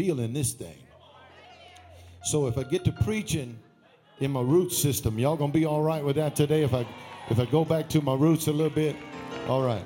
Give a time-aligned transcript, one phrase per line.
[0.00, 0.78] Feeling this thing.
[2.24, 3.58] So if I get to preaching
[4.20, 6.62] in my root system, y'all gonna be all right with that today?
[6.62, 6.86] If I
[7.28, 8.96] if I go back to my roots a little bit,
[9.46, 9.84] all right.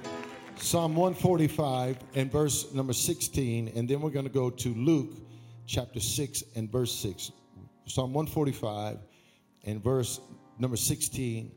[0.54, 5.16] Psalm 145 and verse number 16, and then we're gonna go to Luke
[5.66, 7.32] chapter 6 and verse 6.
[7.86, 8.98] Psalm 145
[9.64, 10.20] and verse
[10.60, 11.50] number 16.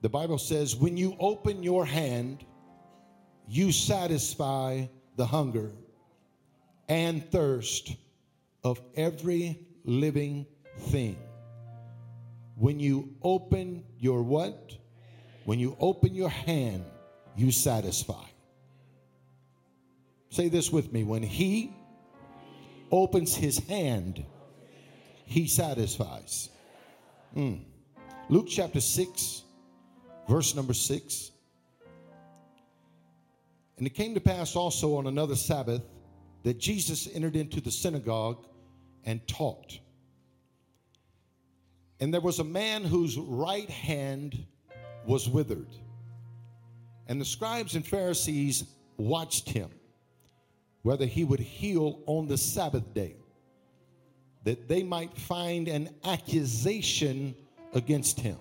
[0.00, 2.44] The Bible says, When you open your hand,
[3.46, 5.70] you satisfy the hunger
[6.88, 7.94] and thirst
[8.64, 10.46] of every living
[10.78, 11.18] thing.
[12.56, 14.76] When you open your what?
[15.44, 16.84] When you open your hand,
[17.36, 18.24] you satisfy.
[20.30, 21.04] Say this with me.
[21.04, 21.72] When he
[22.90, 24.24] opens his hand,
[25.24, 26.50] he satisfies.
[27.36, 27.60] Mm.
[28.28, 29.42] Luke chapter 6,
[30.28, 31.30] verse number 6.
[33.78, 35.82] And it came to pass also on another Sabbath
[36.42, 38.46] that Jesus entered into the synagogue
[39.04, 39.78] and taught.
[42.00, 44.46] And there was a man whose right hand
[45.06, 45.68] was withered.
[47.08, 48.64] And the scribes and Pharisees
[48.96, 49.70] watched him,
[50.82, 53.16] whether he would heal on the Sabbath day,
[54.44, 57.34] that they might find an accusation
[57.74, 58.36] against him.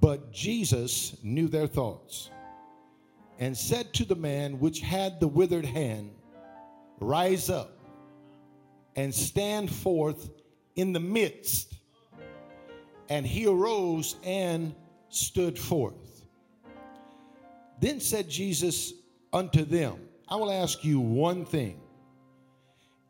[0.00, 2.30] But Jesus knew their thoughts
[3.38, 6.10] and said to the man which had the withered hand,
[7.00, 7.76] Rise up
[8.96, 10.30] and stand forth
[10.74, 11.74] in the midst.
[13.08, 14.74] And he arose and
[15.08, 16.26] stood forth.
[17.80, 18.92] Then said Jesus
[19.32, 19.96] unto them,
[20.28, 21.80] I will ask you one thing.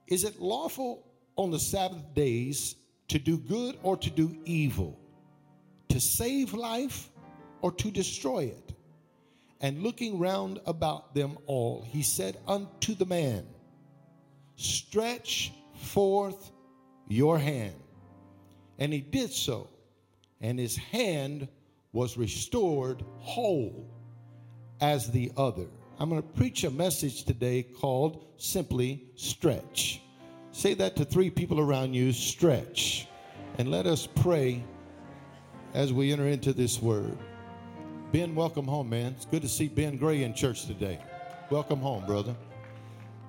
[0.06, 2.76] Is it lawful on the Sabbath days
[3.08, 4.98] to do good or to do evil?
[5.88, 7.10] To save life
[7.62, 8.72] or to destroy it?
[9.60, 13.46] And looking round about them all, he said unto the man,
[14.56, 16.50] Stretch forth
[17.08, 17.74] your hand.
[18.78, 19.68] And he did so,
[20.40, 21.48] and his hand
[21.92, 23.88] was restored whole
[24.80, 25.66] as the other.
[25.98, 30.02] I'm going to preach a message today called simply stretch.
[30.52, 33.08] Say that to three people around you stretch.
[33.58, 34.62] And let us pray
[35.72, 37.16] as we enter into this word.
[38.12, 39.12] Ben, welcome home, man.
[39.16, 40.98] It's good to see Ben Gray in church today.
[41.50, 42.36] Welcome home, brother.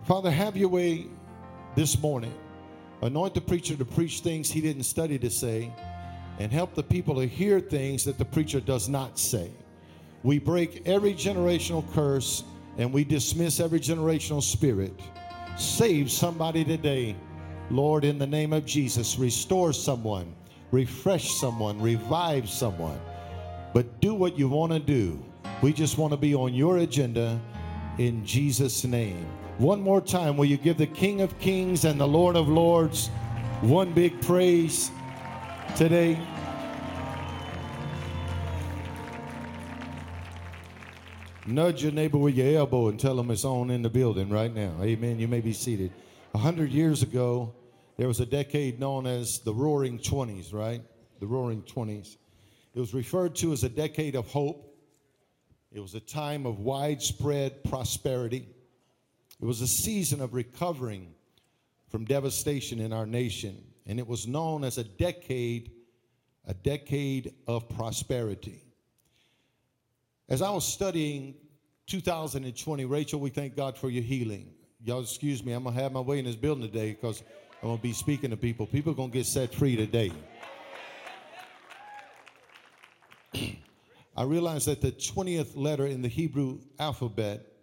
[0.06, 1.08] Father, have your way
[1.78, 2.34] this morning.
[3.04, 5.72] Anoint the preacher to preach things he didn't study to say,
[6.40, 9.52] and help the people to hear things that the preacher does not say.
[10.24, 12.44] We break every generational curse
[12.80, 15.00] and we dismiss every generational spirit.
[15.56, 17.16] Save somebody today.
[17.70, 20.34] Lord, in the name of Jesus, restore someone,
[20.72, 23.00] refresh someone, revive someone.
[23.76, 25.24] But do what you want to do.
[25.62, 27.40] We just want to be on your agenda
[28.00, 29.28] in Jesus' name.
[29.58, 33.08] One more time, will you give the King of Kings and the Lord of Lords
[33.62, 34.92] one big praise
[35.76, 36.20] today?
[41.48, 44.54] Nudge your neighbor with your elbow and tell them it's on in the building right
[44.54, 44.76] now.
[44.84, 45.18] Amen.
[45.18, 45.92] You may be seated.
[46.36, 47.52] A hundred years ago,
[47.98, 50.84] there was a decade known as the Roaring Twenties, right?
[51.20, 52.18] The Roaring Twenties.
[52.76, 54.78] It was referred to as a decade of hope.
[55.72, 58.50] It was a time of widespread prosperity.
[59.40, 61.14] It was a season of recovering
[61.90, 65.72] from devastation in our nation, and it was known as a decade,
[66.46, 68.64] a decade of prosperity.
[70.28, 71.36] As I was studying
[71.86, 74.50] 2020, Rachel, we thank God for your healing.
[74.84, 77.24] Y'all excuse me, I'm gonna have my way in this building today because
[77.62, 78.66] I'm gonna be speaking to people.
[78.66, 80.12] People are gonna get set free today.
[84.18, 87.57] I realized that the 20th letter in the Hebrew alphabet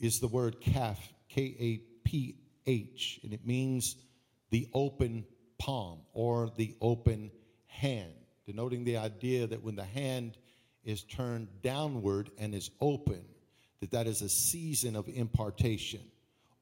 [0.00, 3.96] is the word kaf, K A P H, and it means
[4.50, 5.24] the open
[5.58, 7.30] palm or the open
[7.66, 8.14] hand,
[8.46, 10.38] denoting the idea that when the hand
[10.82, 13.22] is turned downward and is open,
[13.80, 16.00] that that is a season of impartation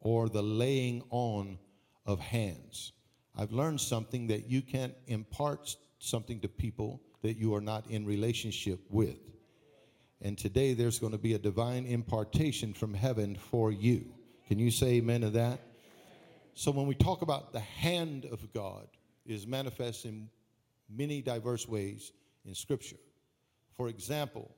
[0.01, 1.59] or the laying on
[2.05, 2.93] of hands.
[3.37, 8.05] I've learned something that you can't impart something to people that you are not in
[8.05, 9.19] relationship with.
[10.21, 14.05] And today there's going to be a divine impartation from heaven for you.
[14.49, 15.61] Can you say amen to that?
[16.55, 18.89] So when we talk about the hand of God
[19.25, 20.29] is manifest in
[20.89, 22.13] many diverse ways
[22.45, 22.97] in scripture.
[23.77, 24.51] For example,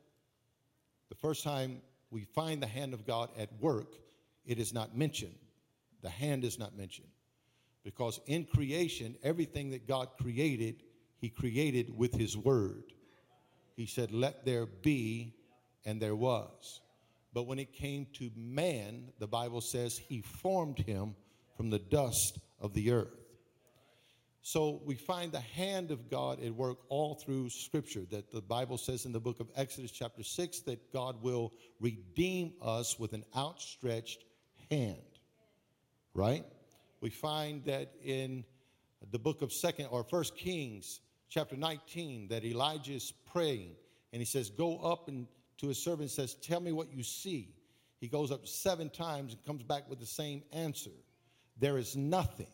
[1.10, 3.96] the first time we find the hand of God at work,
[4.46, 5.34] it is not mentioned.
[6.02, 7.08] The hand is not mentioned.
[7.84, 10.82] Because in creation, everything that God created,
[11.18, 12.84] He created with His word.
[13.76, 15.34] He said, Let there be,
[15.84, 16.80] and there was.
[17.32, 21.14] But when it came to man, the Bible says he formed him
[21.56, 23.20] from the dust of the earth.
[24.42, 28.04] So we find the hand of God at work all through Scripture.
[28.10, 32.54] That the Bible says in the book of Exodus, chapter 6, that God will redeem
[32.62, 34.24] us with an outstretched
[34.70, 34.96] hand.
[36.14, 36.44] Right?
[37.00, 38.44] We find that in
[39.10, 43.76] the book of second or first Kings, chapter 19, that Elijah is praying
[44.12, 45.26] and he says, Go up and
[45.60, 47.54] to his servant and says, Tell me what you see.
[48.00, 50.90] He goes up seven times and comes back with the same answer.
[51.58, 52.46] There is nothing.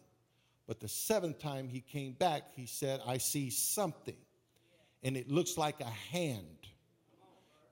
[0.66, 4.16] But the seventh time he came back, he said, I see something.
[5.04, 6.66] And it looks like a hand.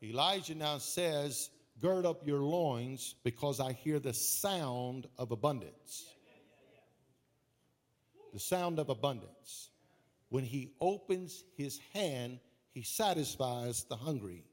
[0.02, 6.06] Elijah now says, Gird up your loins because I hear the sound of abundance.
[8.32, 9.70] The sound of abundance.
[10.28, 12.38] When he opens his hand,
[12.70, 14.44] he satisfies the hungry.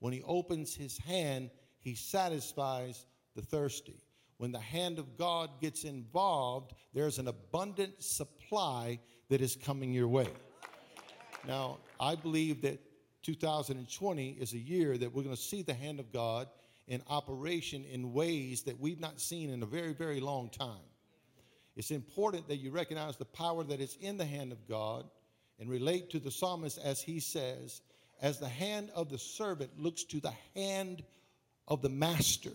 [0.00, 3.06] When he opens his hand, he satisfies
[3.36, 4.02] the thirsty.
[4.38, 8.98] When the hand of God gets involved, there's an abundant supply
[9.28, 10.28] that is coming your way.
[11.46, 12.80] Now, I believe that
[13.22, 16.48] 2020 is a year that we're going to see the hand of God
[16.88, 20.88] in operation in ways that we've not seen in a very, very long time.
[21.76, 25.04] It's important that you recognize the power that is in the hand of God
[25.58, 27.82] and relate to the psalmist as he says,
[28.20, 31.02] as the hand of the servant looks to the hand
[31.68, 32.52] of the master,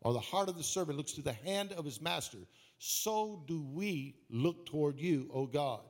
[0.00, 2.38] or the heart of the servant looks to the hand of his master,
[2.78, 5.80] so do we look toward you, O God.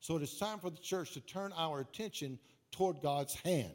[0.00, 2.38] So it is time for the church to turn our attention
[2.70, 3.70] toward God's hand,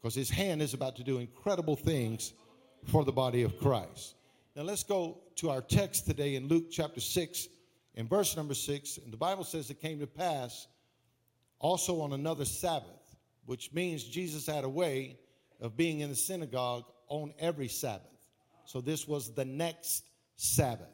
[0.00, 2.32] because his hand is about to do incredible things
[2.86, 4.14] for the body of Christ.
[4.56, 7.48] Now let's go to our text today in Luke chapter 6
[7.96, 8.98] and verse number 6.
[8.98, 10.66] And the Bible says it came to pass
[11.58, 13.03] also on another Sabbath
[13.46, 15.18] which means Jesus had a way
[15.60, 18.08] of being in the synagogue on every Sabbath.
[18.64, 20.04] So this was the next
[20.36, 20.88] Sabbath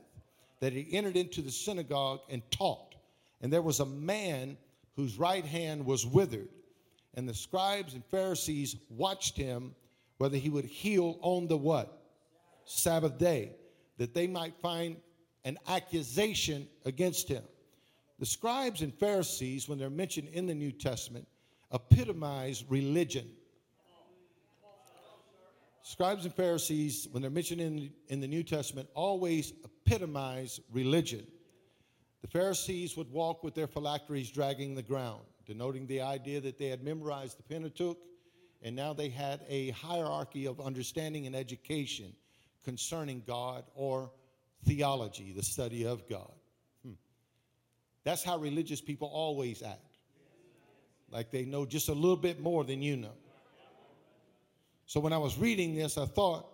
[0.61, 2.94] that he entered into the synagogue and taught.
[3.41, 4.56] And there was a man
[4.97, 6.49] whose right hand was withered.
[7.14, 9.75] And the scribes and Pharisees watched him
[10.19, 12.03] whether he would heal on the what?
[12.67, 13.53] Sabbath day,
[13.96, 14.96] that they might find
[15.44, 17.43] an accusation against him.
[18.19, 21.26] The scribes and Pharisees, when they're mentioned in the New Testament,
[21.72, 23.28] epitomize religion.
[25.82, 31.26] Scribes and Pharisees, when they're mentioned in, in the New Testament, always epitomize religion.
[32.22, 36.69] The Pharisees would walk with their phylacteries dragging the ground, denoting the idea that they
[36.69, 37.99] had memorized the Pentateuch
[38.62, 42.12] and now they had a hierarchy of understanding and education
[42.64, 44.11] concerning God or
[44.67, 46.32] theology, the study of God.
[46.84, 46.93] Hmm.
[48.05, 49.89] That's how religious people always act
[51.10, 53.14] like they know just a little bit more than you know.
[54.86, 56.46] So when I was reading this, I thought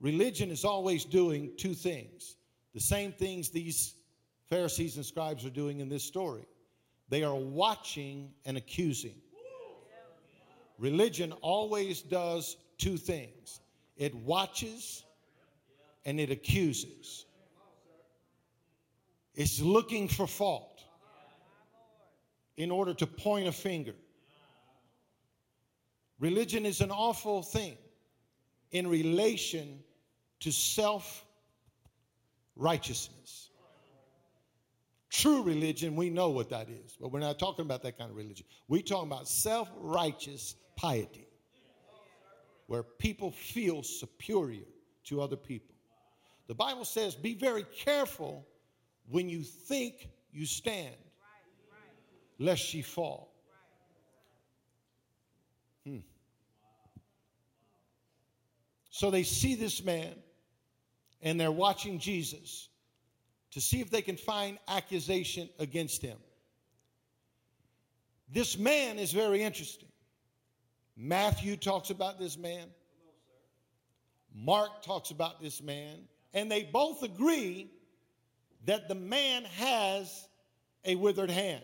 [0.00, 2.36] religion is always doing two things
[2.74, 3.94] the same things these
[4.48, 6.46] Pharisees and scribes are doing in this story.
[7.08, 9.16] They are watching and accusing.
[10.78, 13.60] Religion always does two things
[13.96, 15.02] it watches
[16.04, 17.24] and it accuses.
[19.34, 20.77] It's looking for fault
[22.58, 23.94] in order to point a finger.
[26.18, 27.78] Religion is an awful thing
[28.72, 29.78] in relation
[30.40, 31.24] to self
[32.56, 33.50] righteousness.
[35.10, 38.16] True religion, we know what that is, but we're not talking about that kind of
[38.16, 38.44] religion.
[38.66, 41.28] We're talking about self righteous piety,
[42.66, 44.66] where people feel superior
[45.04, 45.76] to other people.
[46.48, 48.44] The Bible says, be very careful
[49.08, 50.96] when you think you stand
[52.38, 53.32] lest she fall.
[55.84, 55.98] Hmm.
[58.90, 60.14] So they see this man
[61.22, 62.68] and they're watching Jesus
[63.52, 66.18] to see if they can find accusation against him.
[68.30, 69.88] This man is very interesting.
[70.96, 72.66] Matthew talks about this man.
[74.34, 75.96] Mark talks about this man.
[76.34, 77.70] And they both agree
[78.66, 80.28] that the man has
[80.84, 81.62] a withered hand.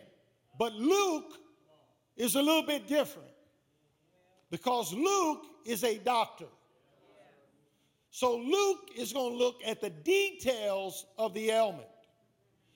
[0.57, 1.37] But Luke
[2.15, 3.29] is a little bit different
[4.49, 6.45] because Luke is a doctor.
[8.11, 11.87] So Luke is going to look at the details of the ailment.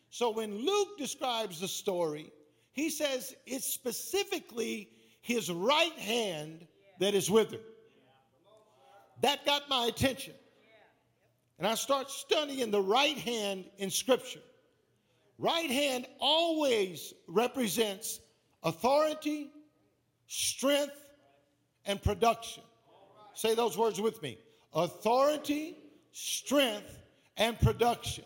[0.09, 2.31] So when Luke describes the story,
[2.74, 4.89] he says it's specifically
[5.21, 6.67] his right hand
[7.00, 7.62] that is withered.
[9.21, 10.33] That got my attention.
[11.57, 14.39] And I start studying the right hand in Scripture.
[15.39, 18.19] Right hand always represents
[18.62, 19.50] authority,
[20.27, 21.05] strength,
[21.86, 22.62] and production.
[23.34, 24.38] Say those words with me
[24.74, 25.77] authority,
[26.12, 27.00] strength,
[27.38, 28.25] and production.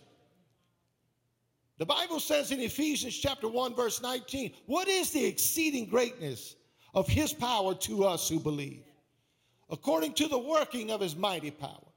[1.78, 6.56] The Bible says in Ephesians chapter 1 verse 19, what is the exceeding greatness
[6.96, 8.86] of his power to us who believe?
[9.70, 11.88] According to the working of his mighty power,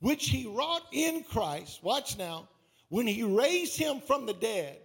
[0.00, 2.48] which he wrought in Christ, watch now,
[2.92, 4.76] when he raised him from the dead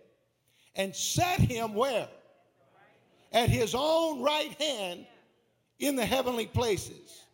[0.77, 2.07] and set him where?
[3.33, 5.05] At his own right hand
[5.79, 7.25] in the heavenly places.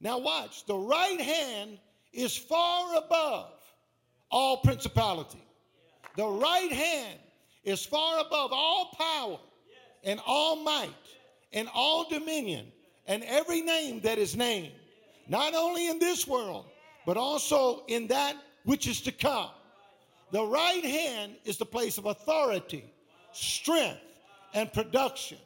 [0.00, 1.78] Now, watch, the right hand
[2.12, 3.54] is far above
[4.30, 5.44] all principality.
[6.16, 7.18] The right hand
[7.64, 9.38] is far above all power
[10.04, 10.90] and all might
[11.52, 12.66] and all dominion
[13.08, 14.74] and every name that is named,
[15.26, 16.66] not only in this world,
[17.04, 19.50] but also in that which is to come.
[20.32, 22.90] The right hand is the place of authority,
[23.32, 24.00] strength,
[24.54, 25.36] and production.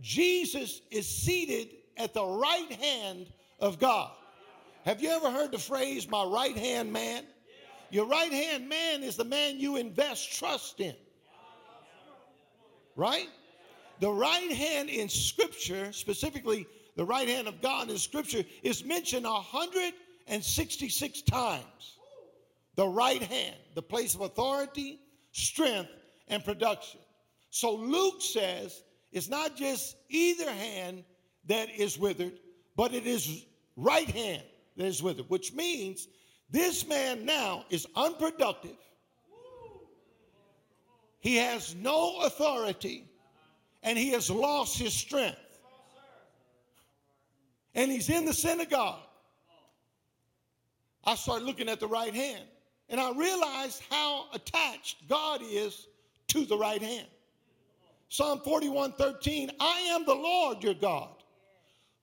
[0.00, 1.68] Jesus is seated
[1.98, 3.26] at the right hand
[3.60, 4.10] of God.
[4.86, 7.24] Have you ever heard the phrase, my right hand man?
[7.90, 10.94] Your right hand man is the man you invest trust in.
[12.96, 13.28] Right?
[14.00, 16.66] The right hand in Scripture, specifically
[16.96, 21.98] the right hand of God in Scripture, is mentioned 166 times.
[22.80, 25.00] The right hand, the place of authority,
[25.32, 25.90] strength,
[26.28, 26.98] and production.
[27.50, 31.04] So Luke says it's not just either hand
[31.44, 32.40] that is withered,
[32.76, 33.44] but it is
[33.76, 34.42] right hand
[34.78, 36.08] that is withered, which means
[36.50, 38.78] this man now is unproductive.
[41.18, 43.04] He has no authority
[43.82, 45.36] and he has lost his strength.
[47.74, 49.02] And he's in the synagogue.
[51.04, 52.44] I start looking at the right hand
[52.90, 55.86] and I realized how attached God is
[56.28, 57.06] to the right hand.
[58.08, 61.08] Psalm 41 13, I am the Lord your God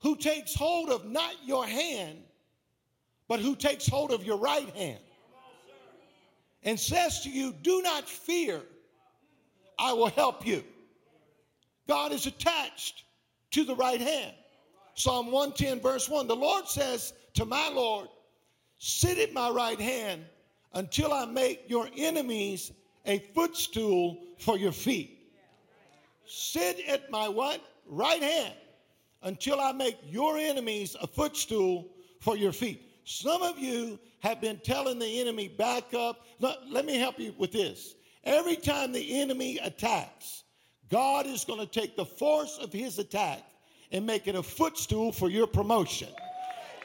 [0.00, 2.18] who takes hold of not your hand,
[3.28, 5.00] but who takes hold of your right hand
[6.62, 8.62] and says to you, Do not fear,
[9.78, 10.64] I will help you.
[11.86, 13.04] God is attached
[13.50, 14.34] to the right hand.
[14.94, 18.08] Psalm 110, verse 1 the Lord says to my Lord,
[18.78, 20.24] Sit at my right hand
[20.74, 22.72] until I make your enemies
[23.06, 25.18] a footstool for your feet.
[26.26, 27.60] Sit at my what?
[27.86, 28.54] Right hand
[29.22, 31.88] until I make your enemies a footstool
[32.20, 32.82] for your feet.
[33.04, 36.26] Some of you have been telling the enemy, back up.
[36.40, 37.94] Let, me help you with this.
[38.24, 40.44] Every time the enemy attacks,
[40.90, 43.42] God is going to take the force of his attack
[43.92, 46.08] and make it a footstool for your promotion.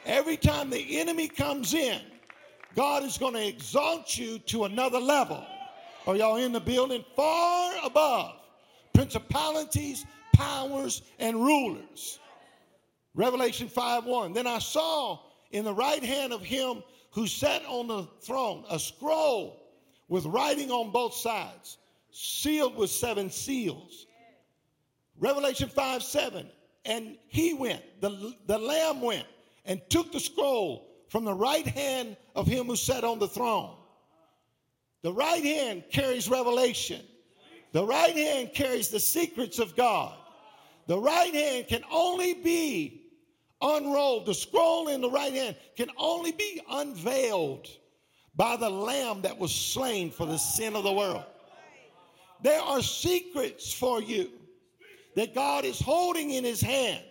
[0.05, 1.99] Every time the enemy comes in,
[2.75, 5.45] God is going to exalt you to another level.
[6.07, 7.05] Are y'all in the building?
[7.15, 8.35] Far above
[8.93, 12.19] principalities, powers, and rulers.
[13.15, 14.33] Revelation 5 1.
[14.33, 15.19] Then I saw
[15.51, 19.59] in the right hand of him who sat on the throne a scroll
[20.07, 21.77] with writing on both sides,
[22.11, 24.07] sealed with seven seals.
[25.19, 26.47] Revelation 5 7.
[26.85, 29.25] And he went, the, the Lamb went,
[29.65, 33.75] and took the scroll from the right hand of him who sat on the throne.
[35.03, 37.01] The right hand carries revelation,
[37.71, 40.15] the right hand carries the secrets of God.
[40.87, 43.03] The right hand can only be
[43.61, 47.67] unrolled, the scroll in the right hand can only be unveiled
[48.35, 51.25] by the lamb that was slain for the sin of the world.
[52.41, 54.31] There are secrets for you
[55.15, 57.03] that God is holding in his hand.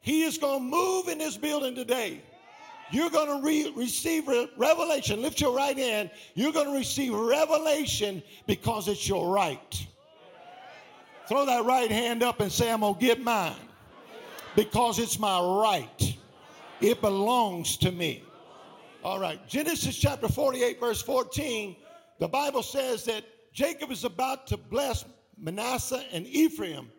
[0.00, 2.22] He is going to move in this building today.
[2.90, 5.20] You're going to re- receive re- revelation.
[5.22, 6.10] Lift your right hand.
[6.34, 9.86] You're going to receive revelation because it's your right.
[11.28, 13.54] Throw that right hand up and say, I'm going to get mine
[14.56, 16.16] because it's my right.
[16.80, 18.22] It belongs to me.
[19.04, 19.46] All right.
[19.46, 21.76] Genesis chapter 48, verse 14,
[22.18, 25.04] the Bible says that Jacob is about to bless
[25.36, 26.90] Manasseh and Ephraim.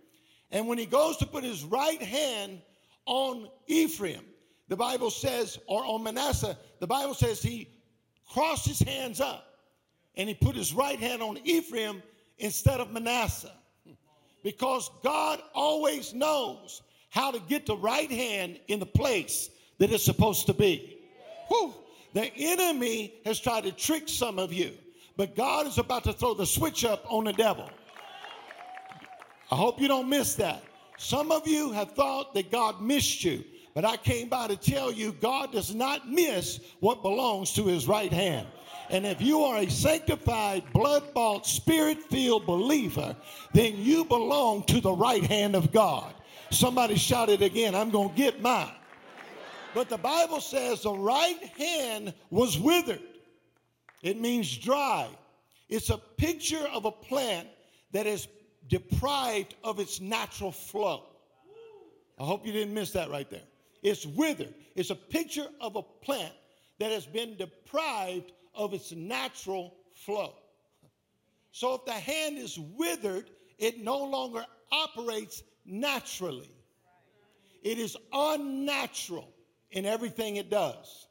[0.52, 2.62] And when he goes to put his right hand
[3.06, 4.24] on Ephraim,
[4.70, 7.68] the Bible says, or on Manasseh, the Bible says he
[8.32, 9.46] crossed his hands up
[10.16, 12.02] and he put his right hand on Ephraim
[12.38, 13.52] instead of Manasseh.
[14.44, 19.50] Because God always knows how to get the right hand in the place
[19.80, 21.00] that it's supposed to be.
[21.48, 21.74] Whew.
[22.14, 24.72] The enemy has tried to trick some of you,
[25.18, 27.70] but God is about to throw the switch up on the devil.
[29.52, 30.64] I hope you don't miss that.
[30.98, 34.92] Some of you have thought that God missed you, but I came by to tell
[34.92, 38.48] you God does not miss what belongs to his right hand.
[38.90, 43.16] And if you are a sanctified, blood bought, spirit filled believer,
[43.54, 46.14] then you belong to the right hand of God.
[46.50, 48.72] Somebody shouted again, I'm going to get mine.
[49.76, 53.02] But the Bible says the right hand was withered.
[54.02, 55.08] It means dry.
[55.68, 57.48] It's a picture of a plant
[57.92, 58.28] that is
[58.68, 61.04] deprived of its natural flow.
[62.20, 63.44] I hope you didn't miss that right there.
[63.82, 64.54] It's withered.
[64.76, 66.34] It's a picture of a plant
[66.80, 70.34] that has been deprived of its natural flow.
[71.52, 76.50] So if the hand is withered, it no longer operates naturally.
[77.64, 79.30] It is unnatural
[79.72, 81.08] in everything it does.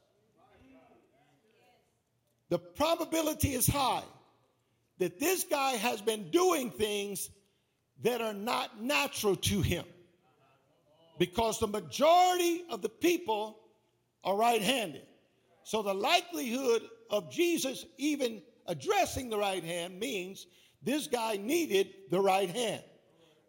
[2.49, 4.03] The probability is high
[4.97, 7.29] that this guy has been doing things
[8.01, 9.85] that are not natural to him
[11.19, 13.59] because the majority of the people
[14.23, 15.05] are right handed.
[15.63, 20.47] So the likelihood of Jesus even addressing the right hand means
[20.81, 22.81] this guy needed the right hand,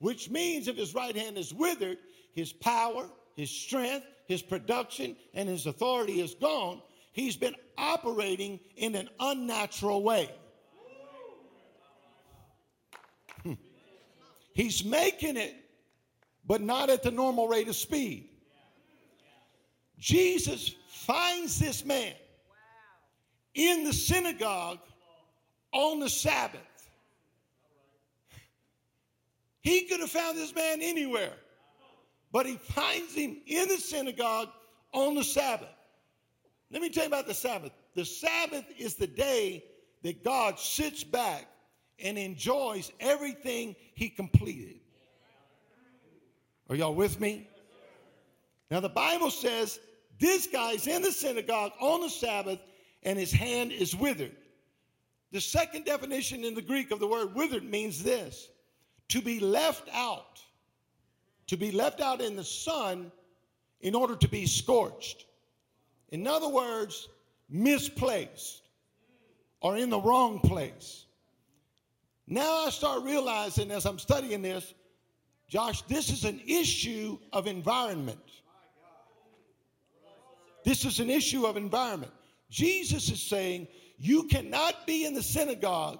[0.00, 1.98] which means if his right hand is withered,
[2.34, 6.82] his power, his strength, his production, and his authority is gone.
[7.12, 10.30] He's been operating in an unnatural way.
[13.42, 13.54] Hmm.
[14.54, 15.54] He's making it,
[16.46, 18.28] but not at the normal rate of speed.
[19.98, 22.14] Jesus finds this man
[23.54, 24.78] in the synagogue
[25.72, 26.60] on the Sabbath.
[29.60, 31.34] He could have found this man anywhere,
[32.32, 34.48] but he finds him in the synagogue
[34.92, 35.68] on the Sabbath.
[36.70, 37.72] Let me tell you about the Sabbath.
[37.94, 39.64] The Sabbath is the day
[40.02, 41.46] that God sits back
[41.98, 44.79] and enjoys everything he completed.
[46.70, 47.48] Are y'all with me?
[48.70, 49.80] Now, the Bible says
[50.20, 52.60] this guy's in the synagogue on the Sabbath
[53.02, 54.36] and his hand is withered.
[55.32, 58.48] The second definition in the Greek of the word withered means this
[59.08, 60.40] to be left out,
[61.48, 63.10] to be left out in the sun
[63.80, 65.26] in order to be scorched.
[66.10, 67.08] In other words,
[67.48, 68.62] misplaced
[69.60, 71.06] or in the wrong place.
[72.28, 74.72] Now I start realizing as I'm studying this,
[75.50, 78.20] Josh, this is an issue of environment.
[80.64, 82.12] This is an issue of environment.
[82.50, 83.66] Jesus is saying
[83.98, 85.98] you cannot be in the synagogue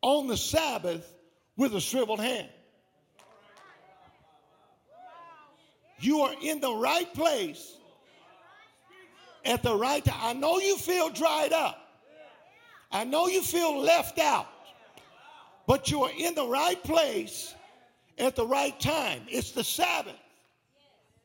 [0.00, 1.12] on the Sabbath
[1.56, 2.48] with a shriveled hand.
[5.98, 7.78] You are in the right place
[9.44, 10.20] at the right time.
[10.20, 11.78] I know you feel dried up.
[12.92, 14.46] I know you feel left out.
[15.66, 17.54] But you are in the right place
[18.18, 19.22] at the right time.
[19.28, 20.16] It's the Sabbath.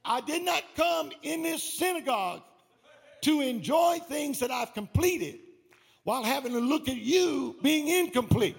[0.06, 2.42] I did not come in this synagogue
[3.22, 5.40] to enjoy things that I've completed
[6.04, 8.56] while having to look at you being incomplete.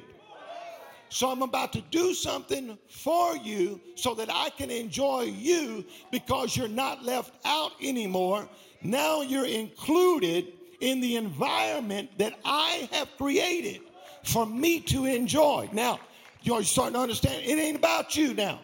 [1.10, 6.54] So I'm about to do something for you so that I can enjoy you because
[6.54, 8.46] you're not left out anymore.
[8.82, 13.80] Now you're included in the environment that I have created
[14.22, 15.70] for me to enjoy.
[15.72, 15.98] Now,
[16.42, 18.60] you're starting to understand it ain't about you now.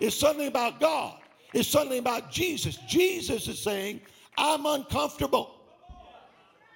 [0.00, 1.18] It's something about God.
[1.52, 2.76] It's something about Jesus.
[2.88, 4.00] Jesus is saying,
[4.36, 5.54] I'm uncomfortable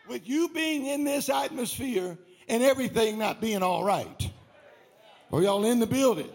[0.08, 4.30] with you being in this atmosphere and everything not being all right.
[5.32, 6.30] Are y'all in the building?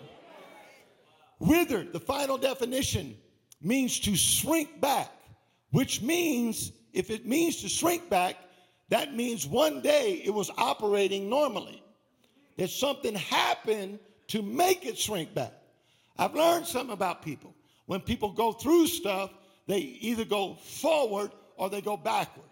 [1.40, 3.16] Withered, the final definition,
[3.62, 5.12] means to shrink back,
[5.72, 8.38] which means, if it means to shrink back,
[8.90, 11.84] that means one day it was operating normally.
[12.58, 15.54] That something happened to make it shrink back.
[16.18, 17.54] I've learned something about people.
[17.86, 19.32] When people go through stuff,
[19.68, 22.46] they either go forward or they go backward.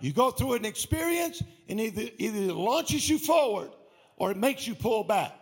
[0.00, 3.70] You go through an experience and either, either it launches you forward
[4.16, 5.32] or it makes you pull back,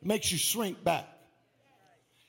[0.00, 1.06] it makes you shrink back.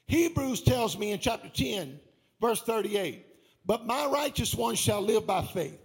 [0.07, 1.99] Hebrews tells me in chapter 10,
[2.41, 3.25] verse 38,
[3.65, 5.79] but my righteous one shall live by faith.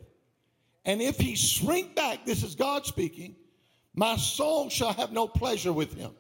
[0.85, 3.37] And if he shrink back, this is God speaking,
[3.97, 6.13] my soul shall have no pleasure with him.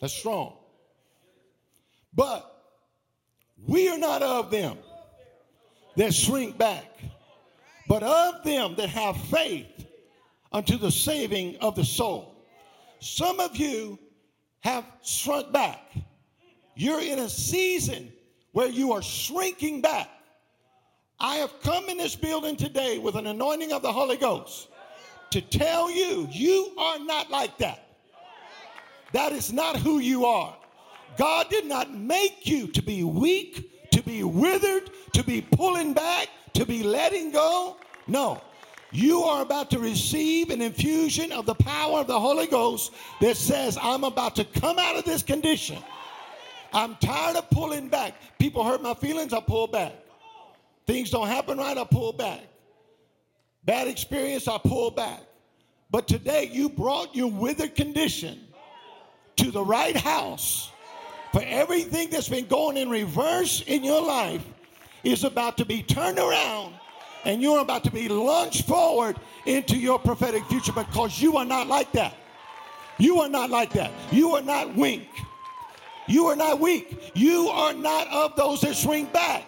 [0.00, 0.58] That's strong.
[2.14, 2.52] But
[3.66, 4.76] we are not of them
[5.96, 6.84] that shrink back,
[7.88, 9.86] but of them that have faith
[10.52, 12.44] unto the saving of the soul.
[13.00, 13.98] Some of you
[14.60, 15.92] have shrunk back.
[16.74, 18.12] You're in a season
[18.52, 20.10] where you are shrinking back.
[21.18, 24.68] I have come in this building today with an anointing of the Holy Ghost
[25.30, 27.88] to tell you, you are not like that.
[29.12, 30.56] That is not who you are.
[31.16, 36.28] God did not make you to be weak, to be withered, to be pulling back,
[36.52, 37.78] to be letting go.
[38.06, 38.42] No.
[38.92, 43.36] You are about to receive an infusion of the power of the Holy Ghost that
[43.36, 45.82] says, I'm about to come out of this condition
[46.72, 48.14] I'm tired of pulling back.
[48.38, 49.94] People hurt my feelings, I pull back.
[50.86, 52.40] Things don't happen right, I pull back.
[53.64, 55.20] Bad experience, I pull back.
[55.90, 58.40] But today you brought your withered condition
[59.36, 60.70] to the right house.
[61.32, 64.44] For everything that's been going in reverse in your life
[65.04, 66.74] is about to be turned around
[67.24, 71.66] and you're about to be launched forward into your prophetic future because you are not
[71.66, 72.14] like that.
[72.98, 73.92] You are not like that.
[74.10, 75.10] You are not weak.
[76.06, 77.10] You are not weak.
[77.14, 79.44] You are not of those that swing back.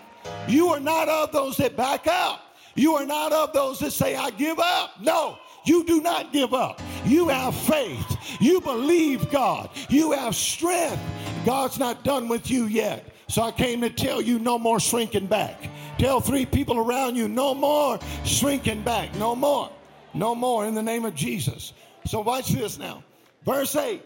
[0.48, 2.40] You are not of those that back out.
[2.74, 5.00] You are not of those that say, I give up.
[5.00, 6.80] No, you do not give up.
[7.04, 8.16] You have faith.
[8.40, 9.70] You believe God.
[9.88, 11.02] You have strength.
[11.44, 13.12] God's not done with you yet.
[13.28, 15.68] So I came to tell you no more shrinking back.
[15.98, 19.14] Tell three people around you no more shrinking back.
[19.16, 19.70] No more.
[20.14, 21.72] No more in the name of Jesus.
[22.06, 23.02] So watch this now.
[23.44, 24.02] Verse 8.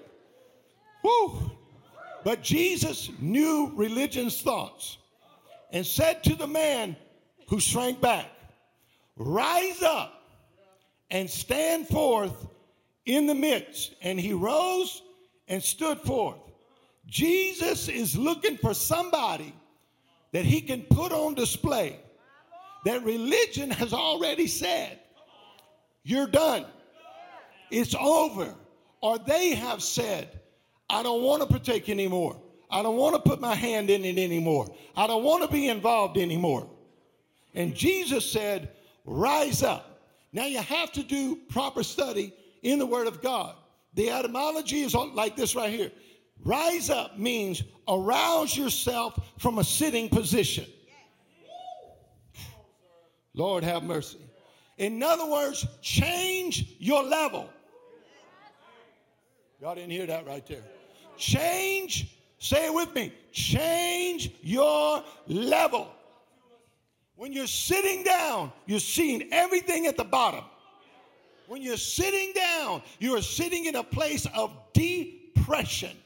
[1.04, 1.50] Woo.
[2.24, 4.98] But Jesus knew religion's thoughts
[5.72, 6.94] and said to the man
[7.48, 8.26] who shrank back,
[9.16, 10.22] Rise up
[11.10, 12.46] and stand forth
[13.04, 13.94] in the midst.
[14.02, 15.02] And he rose
[15.48, 16.38] and stood forth.
[17.06, 19.52] Jesus is looking for somebody
[20.32, 21.98] that he can put on display
[22.84, 24.98] that religion has already said,
[26.02, 26.64] You're done,
[27.70, 28.54] it's over.
[29.00, 30.40] Or they have said,
[30.88, 32.40] I don't want to partake anymore.
[32.72, 34.74] I don't want to put my hand in it anymore.
[34.96, 36.68] I don't want to be involved anymore.
[37.54, 38.70] And Jesus said,
[39.04, 40.00] Rise up.
[40.32, 42.32] Now you have to do proper study
[42.62, 43.54] in the Word of God.
[43.94, 45.90] The etymology is like this right here.
[46.44, 50.66] Rise up means arouse yourself from a sitting position.
[53.34, 54.18] Lord have mercy.
[54.78, 57.48] In other words, change your level.
[59.60, 60.62] Y'all didn't hear that right there.
[61.16, 65.88] Change, say it with me, change your level.
[67.14, 70.44] When you're sitting down, you're seeing everything at the bottom.
[71.46, 75.96] When you're sitting down, you are sitting in a place of depression.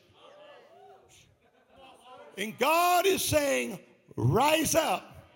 [2.37, 3.79] And God is saying,
[4.15, 5.27] rise up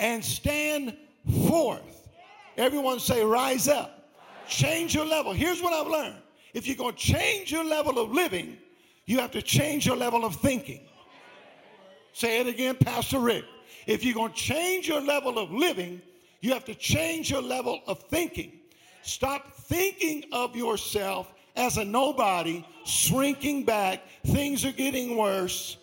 [0.00, 0.96] and stand
[1.46, 2.08] forth.
[2.56, 4.10] Everyone say, rise up.
[4.48, 5.32] Change your level.
[5.32, 6.16] Here's what I've learned.
[6.52, 8.58] If you're going to change your level of living,
[9.12, 10.80] you have to change your level of thinking.
[12.14, 13.44] Say it again, Pastor Rick.
[13.86, 16.00] If you're going to change your level of living,
[16.40, 18.60] you have to change your level of thinking.
[19.02, 24.00] Stop thinking of yourself as a nobody, shrinking back.
[24.24, 25.76] Things are getting worse.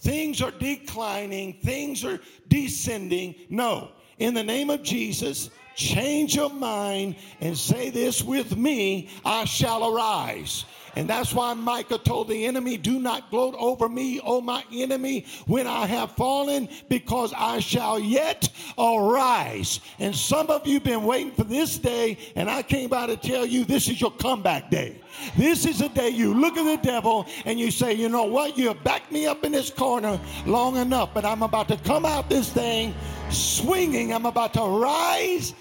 [0.00, 1.52] Things are declining.
[1.62, 3.36] Things are descending.
[3.48, 3.92] No.
[4.18, 9.94] In the name of Jesus, change your mind and say this with me I shall
[9.94, 10.64] arise.
[10.96, 15.26] And that's why Micah told the enemy, Do not gloat over me, O my enemy,
[15.46, 19.78] when I have fallen, because I shall yet arise.
[20.00, 23.46] And some of you been waiting for this day, and I came by to tell
[23.46, 25.00] you this is your comeback day.
[25.36, 28.58] This is a day you look at the devil and you say, You know what?
[28.58, 32.04] You have backed me up in this corner long enough, but I'm about to come
[32.04, 32.92] out this thing
[33.30, 34.12] swinging.
[34.12, 35.54] I'm about to rise.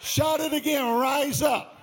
[0.00, 1.78] Shout it again, rise up.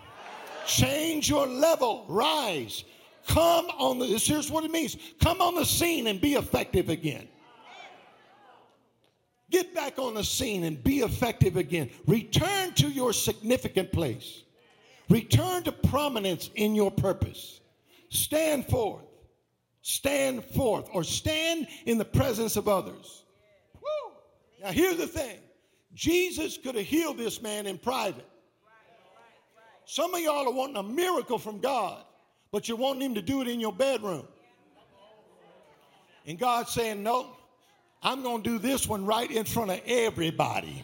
[0.65, 2.05] Change your level.
[2.07, 2.83] Rise.
[3.27, 4.97] Come on the, here's what it means.
[5.19, 7.27] Come on the scene and be effective again.
[9.51, 11.89] Get back on the scene and be effective again.
[12.07, 14.41] Return to your significant place.
[15.09, 17.61] Return to prominence in your purpose.
[18.09, 19.03] Stand forth.
[19.81, 23.24] Stand forth or stand in the presence of others.
[24.65, 25.37] Now, here's the thing
[25.93, 28.25] Jesus could have healed this man in private.
[29.85, 32.03] Some of y'all are wanting a miracle from God,
[32.51, 34.27] but you're wanting Him to do it in your bedroom.
[36.25, 37.37] And God's saying, No,
[38.01, 40.83] I'm going to do this one right in front of everybody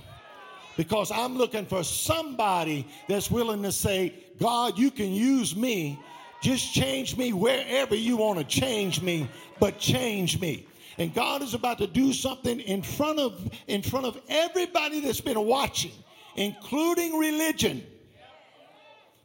[0.78, 6.00] because I'm looking for somebody that's willing to say, God, you can use me.
[6.44, 9.28] Just change me wherever you want to change me,
[9.60, 10.68] but change me.
[11.02, 15.20] And God is about to do something in front of in front of everybody that's
[15.20, 15.94] been watching,
[16.36, 17.84] including religion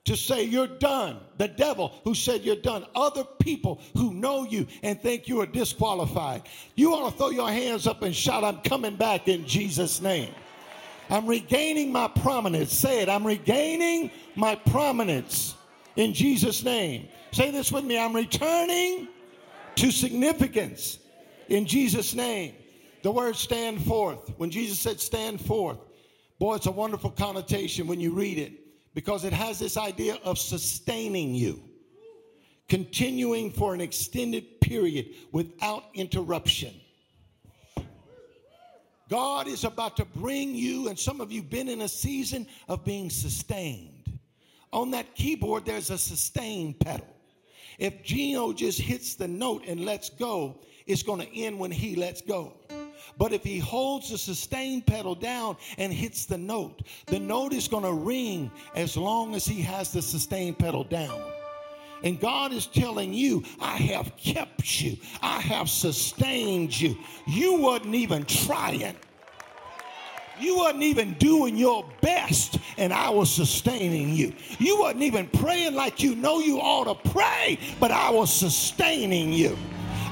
[0.05, 1.19] to say you're done.
[1.37, 2.87] The devil who said you're done.
[2.95, 6.45] Other people who know you and think you are disqualified.
[6.77, 10.33] You ought to throw your hands up and shout, I'm coming back in Jesus' name.
[11.11, 12.73] I'm regaining my prominence.
[12.73, 13.11] Say it.
[13.11, 15.55] I'm regaining my prominence
[15.97, 17.07] in Jesus' name.
[17.33, 17.99] Say this with me.
[17.99, 19.09] I'm returning
[19.75, 21.01] to significance
[21.49, 22.55] in Jesus' name.
[23.03, 24.33] The word stand forth.
[24.37, 25.79] When Jesus said stand forth,
[26.39, 28.53] boy, it's a wonderful connotation when you read it
[28.95, 31.63] because it has this idea of sustaining you,
[32.69, 36.75] continuing for an extended period without interruption.
[39.09, 42.85] God is about to bring you, and some of you been in a season of
[42.85, 44.19] being sustained.
[44.73, 47.07] On that keyboard, there's a sustain pedal.
[47.79, 51.97] If Gino just hits the note and lets go, it's going to end when he
[51.97, 52.55] lets go.
[53.19, 57.67] But if he holds the sustain pedal down and hits the note, the note is
[57.69, 61.23] going to ring as long as he has the sustain pedal down.
[62.03, 64.99] And God is telling you, I have kept you.
[65.23, 66.97] I have sustained you.
[67.27, 68.97] You wasn't even trying.
[70.39, 74.35] You wasn't even doing your best, and I was sustaining you.
[74.59, 79.33] You wasn't even praying like you know you ought to pray, but I was sustaining
[79.33, 79.57] you.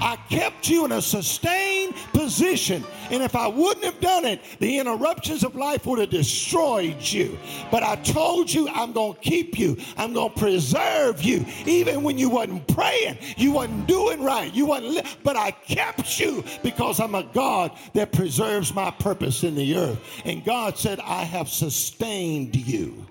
[0.01, 2.85] I kept you in a sustained position.
[3.11, 7.39] And if I wouldn't have done it, the interruptions of life would have destroyed you.
[7.71, 9.77] But I told you I'm going to keep you.
[9.97, 11.45] I'm going to preserve you.
[11.67, 14.53] Even when you wasn't praying, you wasn't doing right.
[14.55, 19.45] You wasn't li- but I kept you because I'm a God that preserves my purpose
[19.45, 20.01] in the earth.
[20.25, 23.07] And God said, I have sustained you.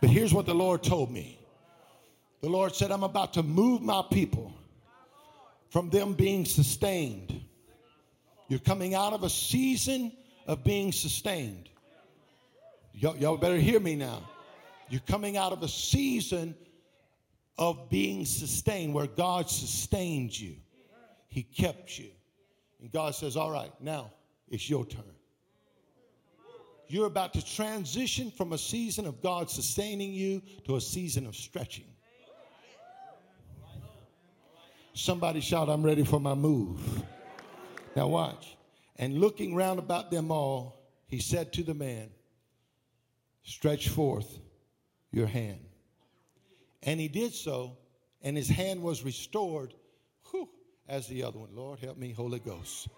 [0.00, 1.38] But here's what the Lord told me.
[2.40, 4.53] The Lord said, I'm about to move my people
[5.74, 7.40] from them being sustained.
[8.46, 10.12] You're coming out of a season
[10.46, 11.68] of being sustained.
[12.92, 14.22] Y'all, y'all better hear me now.
[14.88, 16.54] You're coming out of a season
[17.58, 20.54] of being sustained where God sustained you,
[21.26, 22.10] He kept you.
[22.80, 24.12] And God says, All right, now
[24.48, 25.02] it's your turn.
[26.86, 31.34] You're about to transition from a season of God sustaining you to a season of
[31.34, 31.93] stretching.
[34.94, 37.02] Somebody shout, I'm ready for my move.
[37.96, 38.56] Now watch.
[38.96, 42.10] And looking round about them all, he said to the man,
[43.42, 44.38] Stretch forth
[45.10, 45.58] your hand.
[46.84, 47.76] And he did so,
[48.22, 49.74] and his hand was restored
[50.30, 50.48] whew,
[50.88, 51.50] as the other one.
[51.54, 52.88] Lord, help me, Holy Ghost.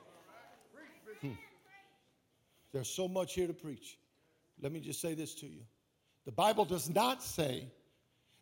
[1.22, 1.32] Hmm.
[2.72, 3.98] There's so much here to preach.
[4.60, 5.62] Let me just say this to you.
[6.26, 7.72] The Bible does not say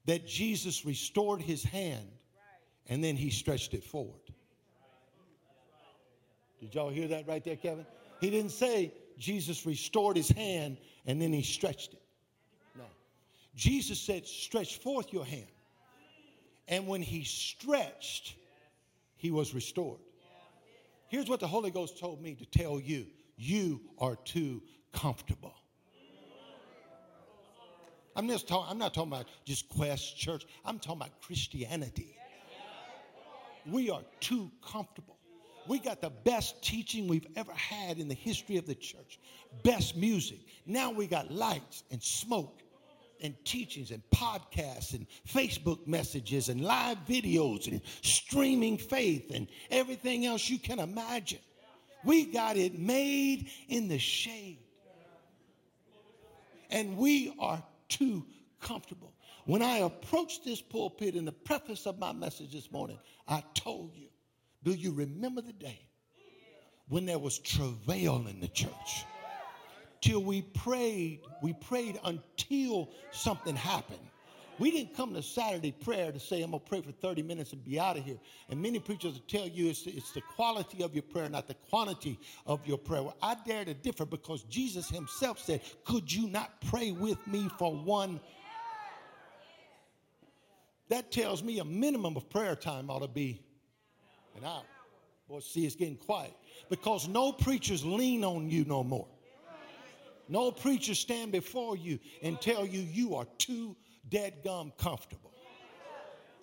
[0.06, 2.08] that Jesus restored his hand
[2.88, 4.20] and then he stretched it forward.
[6.60, 7.86] Did y'all hear that right there, Kevin?
[8.20, 12.02] He didn't say Jesus restored his hand and then he stretched it.
[12.76, 12.84] No.
[13.54, 15.46] Jesus said, Stretch forth your hand.
[16.68, 18.34] And when he stretched,
[19.16, 20.00] he was restored.
[21.08, 25.54] Here's what the Holy Ghost told me to tell you you are too comfortable.
[28.16, 32.16] I'm, just I'm not talking about just Quest Church, I'm talking about Christianity.
[33.70, 35.18] We are too comfortable.
[35.66, 39.18] We got the best teaching we've ever had in the history of the church,
[39.62, 40.38] best music.
[40.66, 42.60] Now we got lights and smoke
[43.22, 50.26] and teachings and podcasts and Facebook messages and live videos and streaming faith and everything
[50.26, 51.38] else you can imagine.
[52.04, 54.58] We got it made in the shade.
[56.70, 58.26] And we are too
[58.60, 59.14] comfortable.
[59.46, 63.94] When I approached this pulpit in the preface of my message this morning, I told
[63.94, 64.08] you,
[64.62, 65.80] do you remember the day
[66.88, 69.04] when there was travail in the church?
[70.00, 74.00] Till we prayed, we prayed until something happened.
[74.58, 77.52] We didn't come to Saturday prayer to say, I'm going to pray for 30 minutes
[77.52, 78.18] and be out of here.
[78.48, 81.56] And many preachers will tell you it's, it's the quality of your prayer, not the
[81.68, 83.02] quantity of your prayer.
[83.02, 87.48] Well, I dare to differ because Jesus himself said, Could you not pray with me
[87.58, 88.20] for one
[90.88, 93.42] that tells me a minimum of prayer time ought to be
[94.36, 94.62] an hour.
[95.28, 96.34] Boy, see, it's getting quiet
[96.68, 99.08] because no preachers lean on you no more.
[100.28, 103.76] No preachers stand before you and tell you you are too
[104.08, 105.32] dead gum comfortable.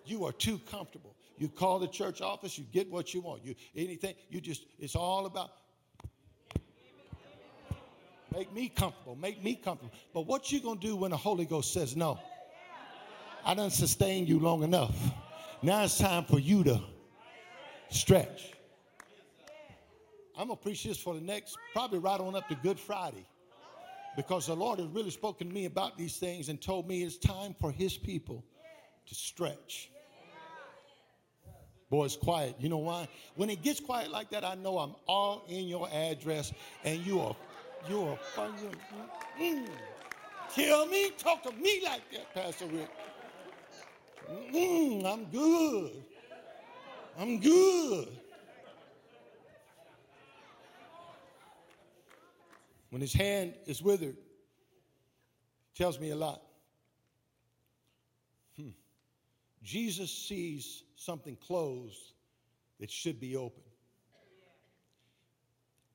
[0.06, 1.16] You are too comfortable.
[1.38, 3.44] You call the church office, you get what you want.
[3.44, 5.52] You anything, you just, it's all about
[8.34, 9.94] make me comfortable, make me comfortable.
[10.14, 12.20] But what you gonna do when the Holy Ghost says no?
[13.44, 14.96] I done sustained you long enough.
[15.62, 16.82] Now it's time for you to
[17.90, 18.54] stretch.
[20.38, 23.26] I'm going to preach this for the next, probably right on up to Good Friday.
[24.16, 27.18] Because the Lord has really spoken to me about these things and told me it's
[27.18, 28.44] time for His people
[29.08, 29.90] to stretch.
[31.90, 32.56] Boy, it's quiet.
[32.60, 33.08] You know why?
[33.36, 37.20] When it gets quiet like that, I know I'm all in your address and you
[37.20, 37.36] are,
[37.90, 38.18] you are,
[39.40, 39.68] mm,
[40.54, 42.90] tell me, talk to me like that, Pastor Rick.
[44.30, 45.92] Mm, I'm good.
[47.18, 48.08] I'm good.
[52.90, 54.18] When his hand is withered,
[55.76, 56.42] tells me a lot.
[58.58, 58.70] Hmm.
[59.64, 62.14] Jesus sees something closed
[62.80, 63.64] that should be open.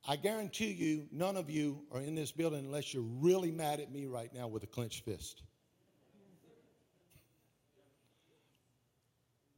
[0.08, 3.90] I guarantee you, none of you are in this building unless you're really mad at
[3.90, 5.42] me right now with a clenched fist.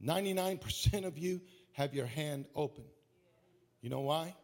[0.04, 1.40] 99% of you
[1.72, 2.84] have your hand open.
[3.80, 4.34] You know why?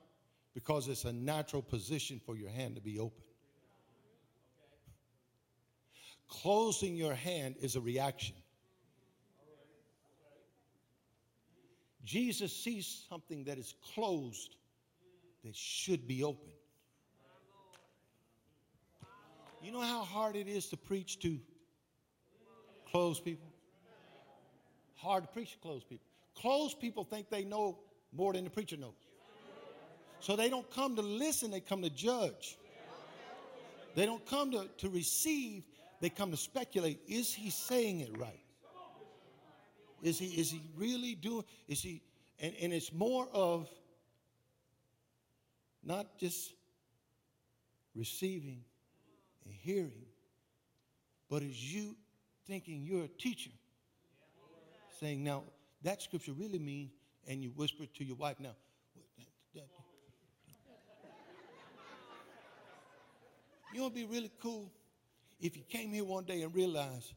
[0.54, 3.22] Because it's a natural position for your hand to be open.
[6.28, 8.34] Closing your hand is a reaction.
[12.04, 14.56] Jesus sees something that is closed
[15.44, 16.50] that should be open.
[19.62, 21.38] You know how hard it is to preach to
[22.90, 23.53] closed people?
[24.96, 26.06] Hard to preach to closed people.
[26.34, 27.78] Closed people think they know
[28.12, 28.94] more than the preacher knows.
[30.20, 32.56] So they don't come to listen, they come to judge.
[33.94, 35.64] They don't come to, to receive,
[36.00, 37.00] they come to speculate.
[37.06, 38.40] Is he saying it right?
[40.02, 42.02] Is he, is he really doing, is he,
[42.40, 43.68] and, and it's more of
[45.82, 46.52] not just
[47.94, 48.64] receiving
[49.44, 50.06] and hearing,
[51.30, 51.96] but is you
[52.46, 53.50] thinking you're a teacher,
[55.00, 55.44] saying, now,
[55.82, 56.90] that scripture really means,
[57.26, 58.54] and you whisper to your wife, now,
[63.72, 64.70] you know, it'd be really cool
[65.40, 67.12] if you came here one day and realized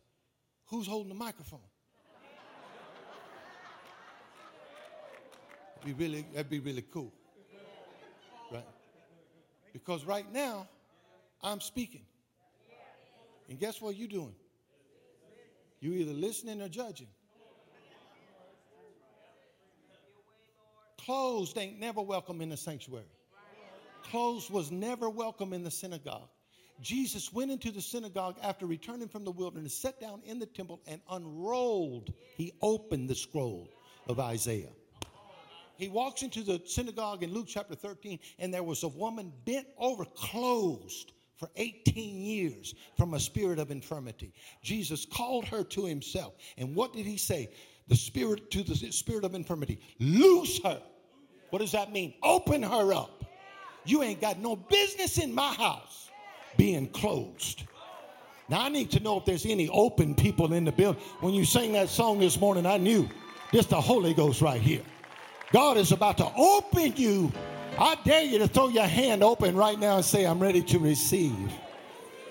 [0.66, 1.60] who's holding the microphone.
[5.82, 7.14] It'd be really, that'd be really cool.
[8.52, 8.66] Right?
[9.72, 10.68] Because right now,
[11.44, 12.02] I'm speaking.
[13.50, 14.36] And guess what you're doing?
[15.80, 17.08] You're either listening or judging.
[21.08, 23.06] Closed ain't never welcome in the sanctuary.
[24.04, 26.30] Closed was never welcome in the synagogue.
[26.82, 30.82] Jesus went into the synagogue after returning from the wilderness, sat down in the temple,
[30.86, 32.14] and unrolled.
[32.36, 33.68] He opened the scroll
[34.08, 34.70] of Isaiah
[35.78, 39.68] he walks into the synagogue in Luke chapter 13, and there was a woman bent
[39.78, 44.34] over, closed for 18 years from a spirit of infirmity.
[44.64, 46.34] Jesus called her to himself.
[46.58, 47.50] And what did he say?
[47.88, 50.82] The spirit to the spirit of infirmity, loose her.
[51.50, 52.14] What does that mean?
[52.24, 53.24] Open her up.
[53.86, 56.10] You ain't got no business in my house
[56.58, 57.64] being closed.
[58.50, 61.02] Now, I need to know if there's any open people in the building.
[61.20, 63.10] When you sang that song this morning, I knew
[63.52, 64.84] this the Holy Ghost right here.
[65.52, 67.32] God is about to open you.
[67.78, 70.80] I dare you to throw your hand open right now and say, I'm ready to
[70.80, 71.52] receive.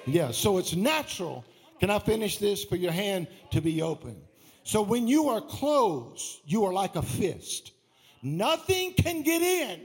[0.06, 1.44] Yeah, so it's natural.
[1.80, 4.16] Can I finish this for your hand to be open?
[4.64, 7.72] So when you are closed, you are like a fist.
[8.26, 9.82] Nothing can get in.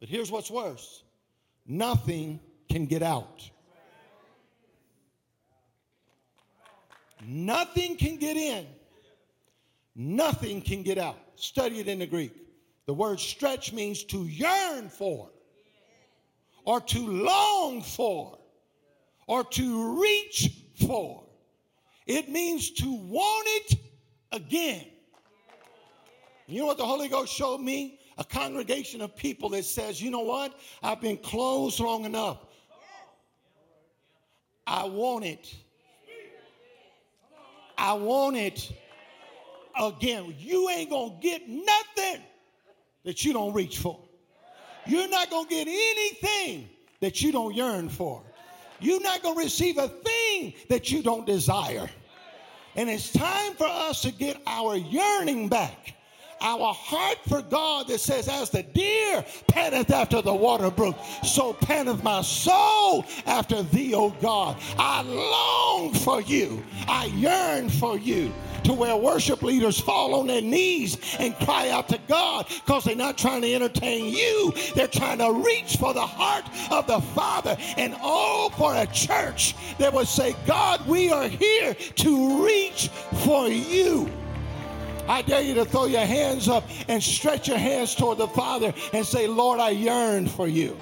[0.00, 1.04] But here's what's worse
[1.64, 3.48] nothing can get out.
[7.24, 8.66] Nothing can get in.
[9.94, 11.16] Nothing can get out.
[11.36, 12.32] Study it in the Greek.
[12.86, 15.30] The word stretch means to yearn for,
[16.64, 18.38] or to long for,
[19.28, 20.50] or to reach
[20.84, 21.22] for.
[22.08, 23.78] It means to want it
[24.32, 24.86] again.
[26.46, 27.98] You know what the Holy Ghost showed me?
[28.18, 30.58] A congregation of people that says, you know what?
[30.82, 32.38] I've been closed long enough.
[34.66, 35.54] I want it.
[37.78, 38.72] I want it
[39.80, 40.34] again.
[40.38, 42.22] You ain't going to get nothing
[43.04, 44.00] that you don't reach for.
[44.86, 46.68] You're not going to get anything
[47.00, 48.22] that you don't yearn for.
[48.80, 51.88] You're not going to receive a thing that you don't desire.
[52.76, 55.94] And it's time for us to get our yearning back
[56.40, 61.52] our heart for God that says, As the deer panteth after the water brook, so
[61.52, 64.56] panteth my soul after thee, O God.
[64.78, 68.32] I long for you, I yearn for you.
[68.64, 72.96] To where worship leaders fall on their knees and cry out to God because they're
[72.96, 74.52] not trying to entertain you.
[74.74, 77.56] They're trying to reach for the heart of the Father.
[77.76, 82.88] And oh, for a church that would say, God, we are here to reach
[83.24, 84.10] for you.
[85.08, 88.74] I dare you to throw your hands up and stretch your hands toward the Father
[88.92, 90.76] and say, Lord, I yearn for you.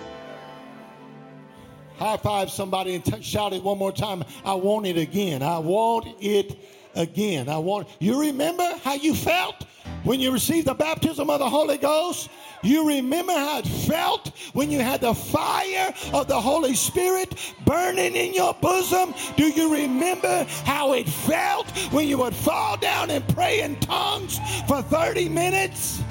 [1.97, 4.25] High five somebody and t- shout it one more time.
[4.45, 5.43] I want it again.
[5.43, 6.59] I want it
[6.95, 7.49] again.
[7.49, 7.89] I want.
[8.01, 9.65] You remember how you felt
[10.03, 12.31] when you received the baptism of the Holy Ghost?
[12.65, 18.17] You remember how it felt when you had the fire of the Holy Spirit burning
[18.17, 19.15] in your bosom?
[19.37, 24.41] Do you remember how it felt when you would fall down and pray in tongues
[24.67, 26.03] for 30 minutes?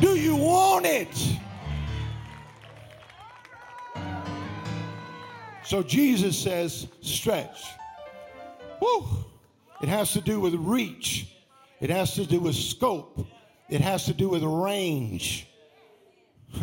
[0.00, 1.38] Do you want it?
[5.62, 7.64] So Jesus says, stretch.
[8.80, 9.06] Woo.
[9.80, 11.28] It has to do with reach.
[11.80, 13.24] It has to do with scope.
[13.68, 15.46] It has to do with range.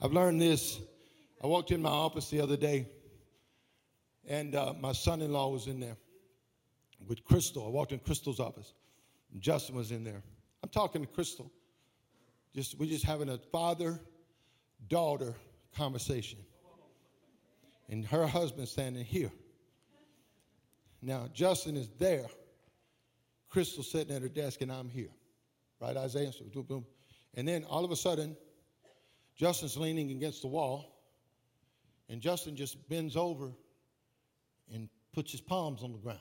[0.00, 0.80] I've learned this.
[1.42, 2.88] I walked in my office the other day,
[4.26, 5.96] and uh, my son in law was in there
[7.06, 7.66] with Crystal.
[7.66, 8.72] I walked in Crystal's office.
[9.38, 10.22] Justin was in there.
[10.62, 11.50] I'm talking to Crystal.
[12.54, 14.00] Just we're just having a father
[14.88, 15.34] daughter
[15.76, 16.38] conversation.
[17.90, 19.30] And her husband standing here.
[21.02, 22.26] Now Justin is there.
[23.50, 25.08] Crystal sitting at her desk, and I'm here.
[25.80, 26.32] Right, Isaiah?
[27.34, 28.36] And then all of a sudden,
[29.36, 30.98] Justin's leaning against the wall,
[32.08, 33.52] and Justin just bends over
[34.72, 36.18] and puts his palms on the ground.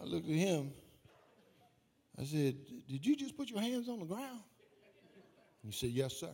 [0.00, 0.72] I looked at him.
[2.18, 2.56] I said,
[2.88, 4.40] Did you just put your hands on the ground?
[5.64, 6.30] He said, Yes, sir.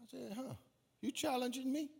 [0.00, 0.54] I said, Huh,
[1.00, 1.90] you challenging me?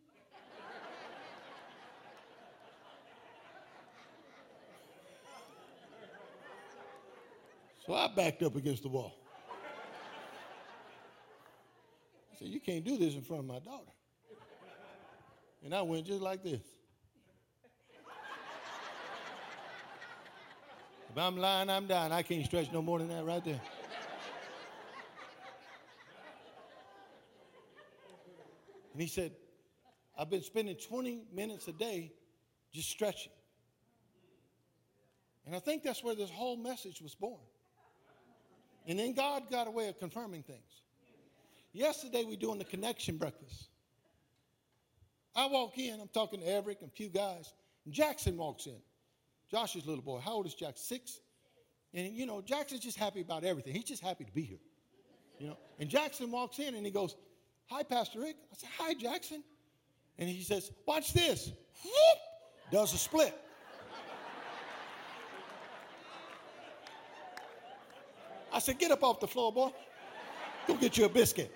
[7.86, 9.14] So I backed up against the wall.
[12.32, 13.92] I said, You can't do this in front of my daughter.
[15.64, 16.60] And I went just like this.
[21.10, 22.12] If I'm lying, I'm dying.
[22.12, 23.60] I can't stretch no more than that right there.
[28.92, 29.32] And he said,
[30.18, 32.12] I've been spending 20 minutes a day
[32.72, 33.32] just stretching.
[35.46, 37.40] And I think that's where this whole message was born.
[38.86, 40.82] And then God got a way of confirming things.
[41.72, 43.68] Yesterday, we're doing the connection breakfast.
[45.34, 47.52] I walk in, I'm talking to Everett and a few guys,
[47.84, 48.78] and Jackson walks in.
[49.50, 50.18] Josh's little boy.
[50.18, 50.84] How old is Jackson?
[50.98, 51.20] Six.
[51.92, 53.74] And you know, Jackson's just happy about everything.
[53.74, 54.58] He's just happy to be here.
[55.38, 55.58] You know.
[55.78, 57.16] And Jackson walks in and he goes,
[57.66, 58.36] Hi, Pastor Rick.
[58.52, 59.42] I said, Hi, Jackson.
[60.18, 61.52] And he says, Watch this.
[61.84, 62.18] Whoop!
[62.72, 63.38] Does a split.
[68.56, 69.70] I said, Get up off the floor, boy.
[70.66, 71.54] Go get you a biscuit.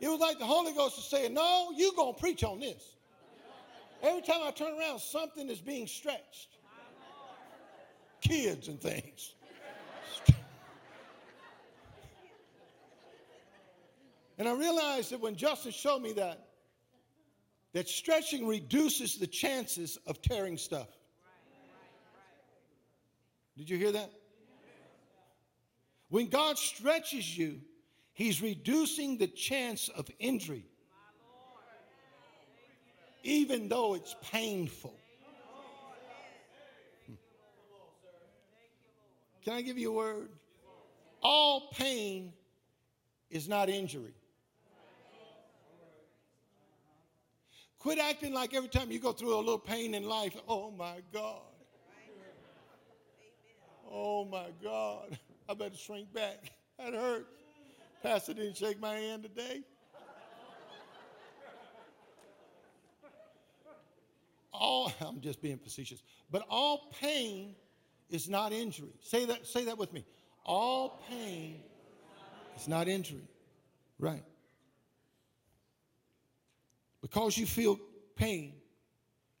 [0.00, 2.94] It was like the Holy Ghost was saying, No, you're going to preach on this.
[4.02, 6.56] Every time I turn around, something is being stretched.
[8.22, 9.34] Kids and things.
[14.38, 16.48] and I realized that when Justin showed me that,
[17.74, 20.88] that stretching reduces the chances of tearing stuff.
[23.56, 24.10] Did you hear that?
[26.08, 27.60] When God stretches you,
[28.12, 30.64] He's reducing the chance of injury,
[33.24, 34.94] even though it's painful.
[37.06, 37.14] Hmm.
[39.42, 40.28] Can I give you a word?
[41.22, 42.32] All pain
[43.30, 44.14] is not injury.
[47.80, 51.02] Quit acting like every time you go through a little pain in life, oh my
[51.12, 51.53] God.
[53.96, 55.16] Oh my God.
[55.48, 56.52] I better shrink back.
[56.78, 57.30] That hurts.
[58.02, 59.62] Pastor didn't shake my hand today.
[64.52, 67.54] All, I'm just being facetious, but all pain
[68.10, 68.94] is not injury.
[69.00, 70.04] Say that, say that with me.
[70.44, 71.60] All pain
[72.56, 73.28] is not injury.
[73.98, 74.22] Right.
[77.00, 77.78] Because you feel
[78.16, 78.54] pain,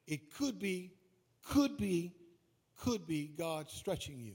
[0.06, 0.92] it could be,
[1.42, 2.12] could be,
[2.76, 4.34] could be God stretching you.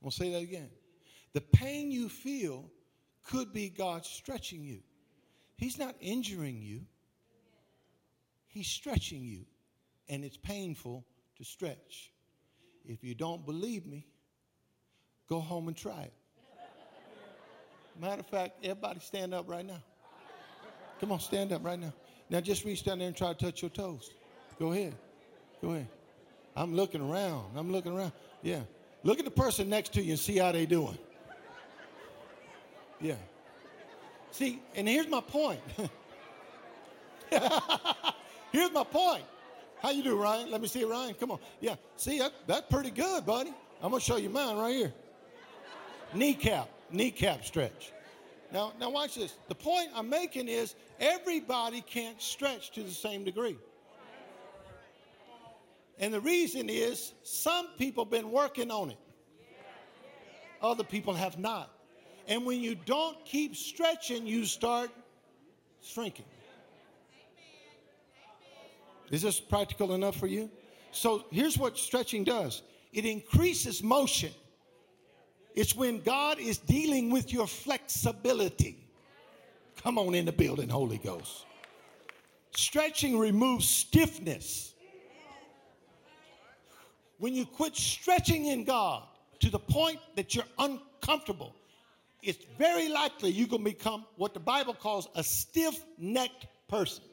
[0.00, 0.70] I'm going to say that again.
[1.32, 2.70] The pain you feel
[3.24, 4.80] could be God stretching you.
[5.56, 6.80] He's not injuring you,
[8.46, 9.44] He's stretching you,
[10.08, 11.04] and it's painful
[11.36, 12.10] to stretch.
[12.84, 14.06] If you don't believe me,
[15.28, 16.12] go home and try it.
[18.00, 19.82] Matter of fact, everybody stand up right now.
[20.98, 21.92] Come on, stand up right now.
[22.30, 24.10] Now just reach down there and try to touch your toes.
[24.58, 24.94] Go ahead.
[25.60, 25.88] Go ahead.
[26.56, 27.56] I'm looking around.
[27.56, 28.12] I'm looking around.
[28.42, 28.60] Yeah.
[29.02, 30.98] Look at the person next to you and see how they doing.
[33.00, 33.14] Yeah.
[34.30, 35.60] See, and here's my point.
[38.52, 39.24] here's my point.
[39.82, 40.50] How you do, Ryan?
[40.50, 41.14] Let me see, Ryan.
[41.14, 41.38] Come on.
[41.60, 41.76] Yeah.
[41.96, 43.54] See, that, that's pretty good, buddy.
[43.82, 44.92] I'm gonna show you mine right here.
[46.12, 47.92] Kneecap, kneecap stretch.
[48.52, 49.34] Now, now watch this.
[49.48, 53.56] The point I'm making is everybody can't stretch to the same degree.
[56.00, 58.98] And the reason is some people been working on it.
[60.62, 61.70] Other people have not.
[62.26, 64.90] And when you don't keep stretching, you start
[65.82, 66.24] shrinking.
[69.10, 70.50] Is this practical enough for you?
[70.92, 74.32] So here's what stretching does it increases motion
[75.54, 78.86] It's when God is dealing with your flexibility.
[79.82, 81.46] Come on in the building, Holy Ghost.
[82.54, 84.74] Stretching removes stiffness.
[87.20, 89.02] When you quit stretching in God
[89.40, 91.54] to the point that you're uncomfortable,
[92.22, 97.04] it's very likely you're going to become what the Bible calls a stiff necked person.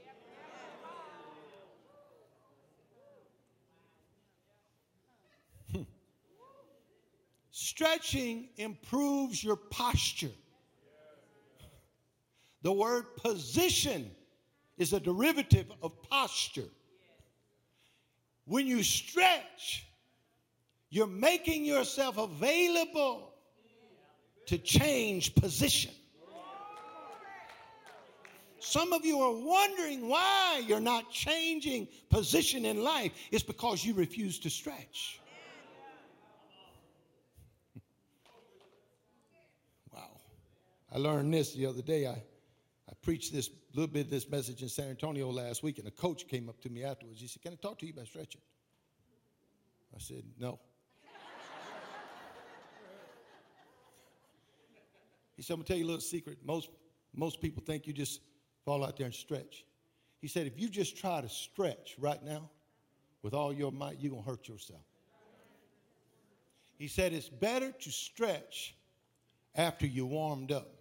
[5.74, 5.82] Hmm.
[7.52, 10.32] Stretching improves your posture.
[12.62, 14.10] The word position
[14.78, 16.70] is a derivative of posture.
[18.46, 19.87] When you stretch,
[20.90, 23.34] you're making yourself available
[24.48, 25.92] to change position.
[28.60, 33.14] Some of you are wondering why you're not changing position in life.
[33.32, 35.22] It's because you refuse to stretch.
[39.94, 40.10] wow.
[40.94, 42.08] I learned this the other day.
[42.08, 42.22] I,
[42.90, 45.92] I preached this little bit of this message in San Antonio last week, and a
[45.92, 47.22] coach came up to me afterwards.
[47.22, 48.42] He said, Can I talk to you about stretching?
[49.96, 50.60] I said, No.
[55.38, 56.40] He said, I'm gonna tell you a little secret.
[56.44, 56.70] Most,
[57.16, 58.20] most people think you just
[58.66, 59.64] fall out there and stretch.
[60.20, 62.50] He said, if you just try to stretch right now
[63.22, 64.82] with all your might, you're gonna hurt yourself.
[66.78, 68.76] He said, it's better to stretch
[69.56, 70.72] after you warmed up.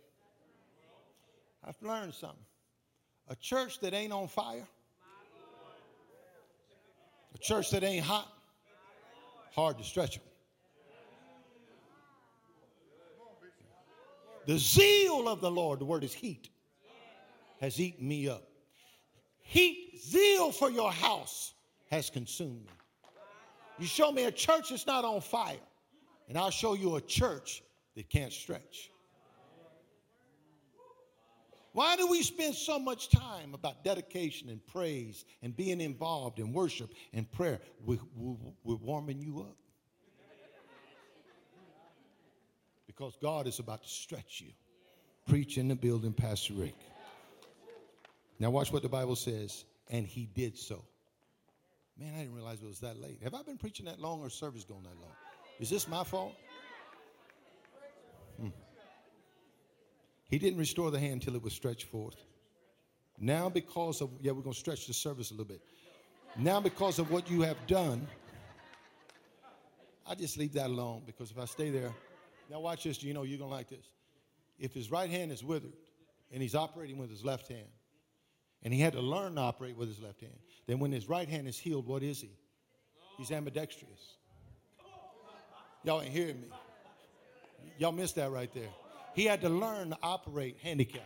[1.63, 2.39] I've learned something.
[3.29, 4.67] A church that ain't on fire,
[7.35, 8.33] a church that ain't hot,
[9.55, 10.25] hard to stretch them.
[14.47, 16.51] The zeal of the Lord, the word is heat,
[17.61, 18.49] has eaten me up.
[19.43, 21.53] Heat, zeal for your house
[21.91, 22.73] has consumed me.
[23.79, 25.57] You show me a church that's not on fire,
[26.29, 27.63] and I'll show you a church
[27.97, 28.91] that can't stretch.
[31.73, 36.55] Why do we spend so much time about dedication and praise and being involved in
[36.55, 37.61] worship and prayer?
[37.85, 38.35] We, we,
[38.65, 39.57] we're warming you up.
[42.97, 44.53] Because God is about to stretch you.
[45.27, 46.77] Preach in the building, Pastor Rick.
[48.39, 49.65] Now, watch what the Bible says.
[49.89, 50.85] And he did so.
[51.99, 53.21] Man, I didn't realize it was that late.
[53.23, 55.13] Have I been preaching that long or service going that long?
[55.61, 56.35] Is this my fault?
[58.41, 58.49] Hmm.
[60.29, 62.17] He didn't restore the hand until it was stretched forth.
[63.19, 65.63] Now, because of, yeah, we're going to stretch the service a little bit.
[66.37, 68.07] Now, because of what you have done,
[70.07, 71.93] I just leave that alone because if I stay there,
[72.51, 73.03] now, watch this.
[73.03, 73.89] You know, you're going to like this.
[74.59, 75.73] If his right hand is withered
[76.33, 77.69] and he's operating with his left hand,
[78.63, 80.35] and he had to learn to operate with his left hand,
[80.67, 82.31] then when his right hand is healed, what is he?
[83.19, 84.17] He's ambidextrous.
[85.85, 86.49] Y'all ain't hearing me.
[87.79, 88.69] Y'all missed that right there.
[89.15, 91.05] He had to learn to operate handicapped.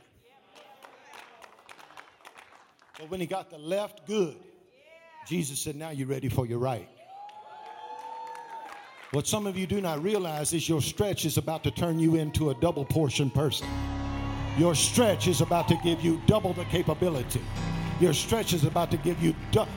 [2.99, 4.37] But when he got the left good,
[5.27, 6.89] Jesus said, Now you're ready for your right.
[9.13, 12.15] What some of you do not realize is your stretch is about to turn you
[12.15, 13.67] into a double portion person.
[14.57, 17.43] Your stretch is about to give you double the capability.
[17.99, 19.73] Your stretch is about to give you double.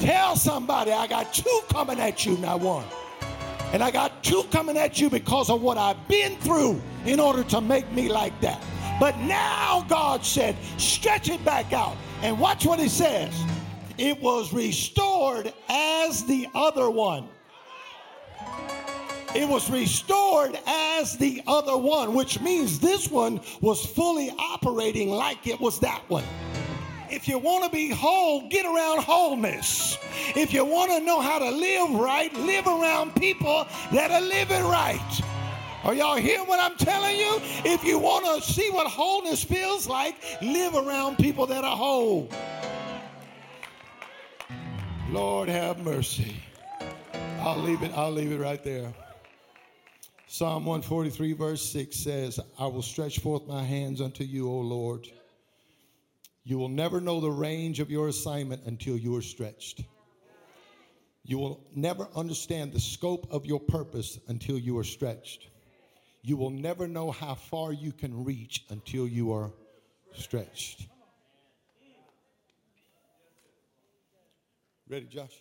[0.00, 2.86] Tell somebody, I got two coming at you, not one.
[3.72, 7.44] And I got two coming at you because of what I've been through in order
[7.44, 8.60] to make me like that.
[8.98, 11.96] But now God said, stretch it back out.
[12.20, 13.32] And watch what he says
[13.98, 17.28] it was restored as the other one.
[19.34, 25.46] It was restored as the other one, which means this one was fully operating like
[25.46, 26.24] it was that one.
[27.10, 29.98] If you want to be whole, get around wholeness.
[30.34, 34.64] If you want to know how to live right, live around people that are living
[34.64, 35.20] right.
[35.84, 37.40] Are y'all hearing what I'm telling you?
[37.64, 42.30] If you want to see what wholeness feels like, live around people that are whole.
[45.12, 46.42] Lord have mercy.
[47.40, 48.94] I'll leave it, I'll leave it right there.
[50.26, 55.06] Psalm 143, verse 6 says, I will stretch forth my hands unto you, O Lord.
[56.44, 59.84] You will never know the range of your assignment until you are stretched.
[61.24, 65.48] You will never understand the scope of your purpose until you are stretched.
[66.22, 69.50] You will never know how far you can reach until you are
[70.14, 70.86] stretched.
[74.92, 75.40] Ready, Josh?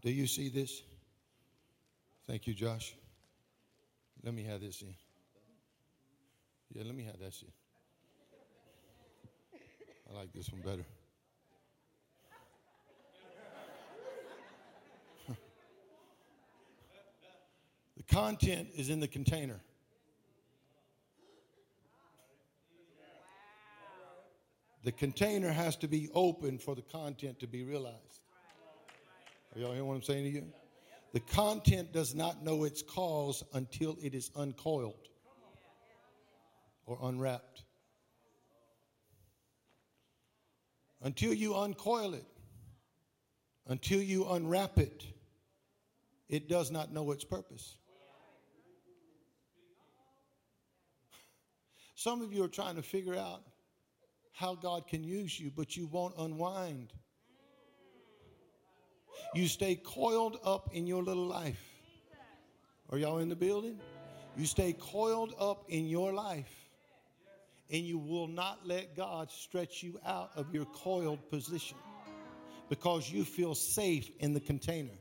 [0.00, 0.82] Do you see this?
[2.28, 2.94] Thank you, Josh.
[4.22, 4.94] Let me have this in.
[6.72, 7.50] Yeah, let me have that shit.
[10.08, 10.84] I like this one better.
[17.96, 19.60] the content is in the container.
[24.84, 28.20] The container has to be open for the content to be realized.
[29.54, 30.44] Are y'all hearing what I'm saying to you?
[31.14, 35.08] The content does not know its cause until it is uncoiled
[36.84, 37.64] or unwrapped.
[41.00, 42.26] Until you uncoil it,
[43.68, 45.04] until you unwrap it,
[46.28, 47.76] it does not know its purpose.
[51.94, 53.44] Some of you are trying to figure out
[54.34, 56.92] how God can use you, but you won't unwind.
[59.32, 61.62] You stay coiled up in your little life.
[62.90, 63.80] Are y'all in the building?
[64.36, 66.52] You stay coiled up in your life,
[67.70, 71.78] and you will not let God stretch you out of your coiled position
[72.68, 74.98] because you feel safe in the container.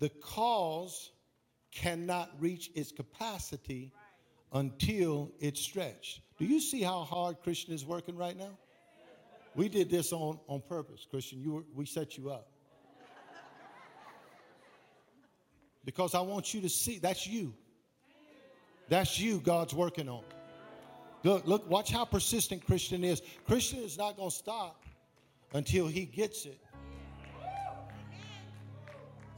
[0.00, 1.12] The cause
[1.70, 3.92] cannot reach its capacity
[4.52, 6.20] until it's stretched.
[6.38, 8.56] Do you see how hard Christian is working right now?
[9.54, 11.40] We did this on, on purpose, Christian.
[11.40, 12.48] You were, we set you up.
[15.84, 17.54] Because I want you to see that's you.
[18.88, 20.22] That's you God's working on.
[21.24, 23.22] Look, look, watch how persistent Christian is.
[23.46, 24.84] Christian is not going to stop
[25.52, 26.60] until he gets it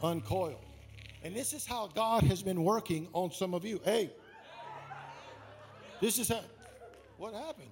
[0.02, 0.64] uncoiled.
[1.22, 3.80] And this is how God has been working on some of you.
[3.84, 4.10] Hey,
[6.00, 6.40] this is how,
[7.18, 7.70] what happened?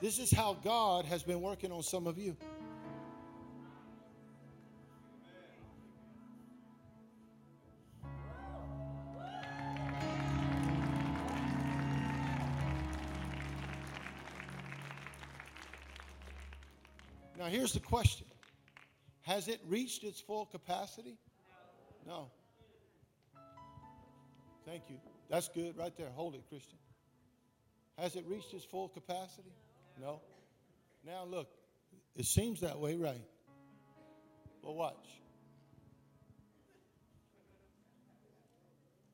[0.00, 2.36] This is how God has been working on some of you.
[17.44, 18.26] Now, here's the question
[19.22, 21.18] Has it reached its full capacity?
[22.06, 22.30] No.
[24.64, 24.96] Thank you.
[25.28, 26.08] That's good right there.
[26.14, 26.78] Hold it, Christian.
[27.98, 29.52] Has it reached its full capacity?
[30.00, 30.20] No.
[31.06, 31.48] Now look,
[32.16, 33.22] it seems that way, right?
[34.62, 35.08] Well, watch.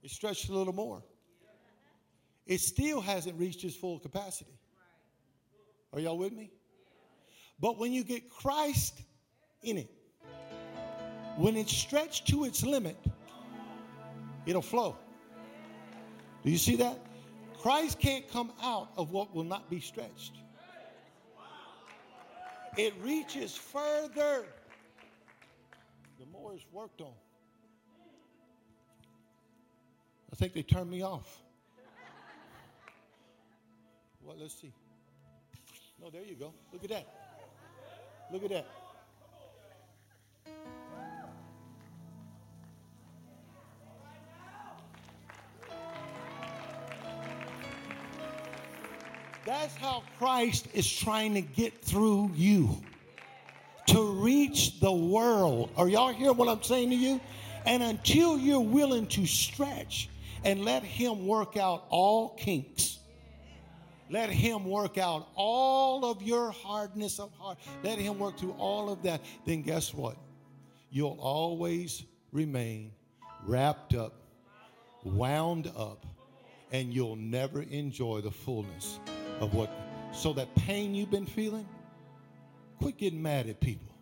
[0.02, 1.02] It stretched a little more.
[2.46, 4.58] It still hasn't reached its full capacity.
[5.92, 6.50] Are y'all with me?
[7.60, 9.02] But when you get Christ
[9.62, 9.90] in it,
[11.36, 12.96] when it's stretched to its limit,
[14.46, 14.96] it'll flow.
[16.44, 16.98] Do you see that?
[17.62, 20.32] Christ can't come out of what will not be stretched.
[22.78, 24.46] It reaches further
[26.18, 27.12] the more it's worked on.
[30.32, 31.42] I think they turned me off.
[34.24, 34.72] Well, let's see.
[36.00, 36.54] No, there you go.
[36.72, 37.06] Look at that.
[38.32, 38.66] Look at that.
[49.60, 52.80] That's how Christ is trying to get through you
[53.88, 55.68] to reach the world.
[55.76, 57.20] Are y'all hear what I'm saying to you?
[57.66, 60.08] And until you're willing to stretch
[60.46, 63.00] and let Him work out all kinks,
[64.08, 68.90] let Him work out all of your hardness of heart, let Him work through all
[68.90, 70.16] of that, then guess what?
[70.90, 72.02] You'll always
[72.32, 72.92] remain
[73.44, 74.14] wrapped up,
[75.04, 76.06] wound up,
[76.72, 78.98] and you'll never enjoy the fullness
[79.40, 79.70] of what.
[80.12, 81.66] So that pain you've been feeling,
[82.78, 83.94] quit getting mad at people.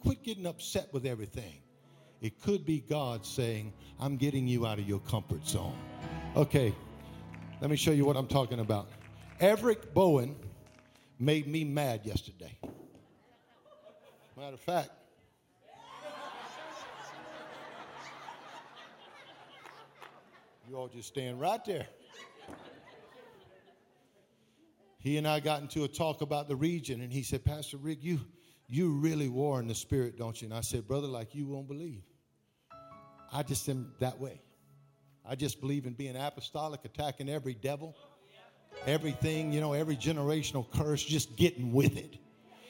[0.00, 1.60] Quit getting upset with everything.
[2.20, 5.76] It could be God saying, I'm getting you out of your comfort zone.
[6.36, 6.74] Okay,
[7.60, 8.88] let me show you what I'm talking about.
[9.40, 10.36] Everett Bowen
[11.18, 12.56] made me mad yesterday.
[14.36, 14.90] Matter of fact,
[20.68, 21.86] you all just stand right there.
[25.08, 28.00] He and I got into a talk about the region, and he said, Pastor Rick,
[28.02, 28.20] you,
[28.68, 30.48] you really war in the spirit, don't you?
[30.48, 32.02] And I said, Brother, like you won't believe.
[33.32, 34.42] I just am that way.
[35.26, 37.96] I just believe in being apostolic, attacking every devil,
[38.86, 42.18] everything, you know, every generational curse, just getting with it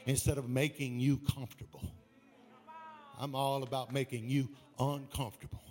[0.06, 1.82] instead of making you comfortable.
[3.18, 5.67] I'm all about making you uncomfortable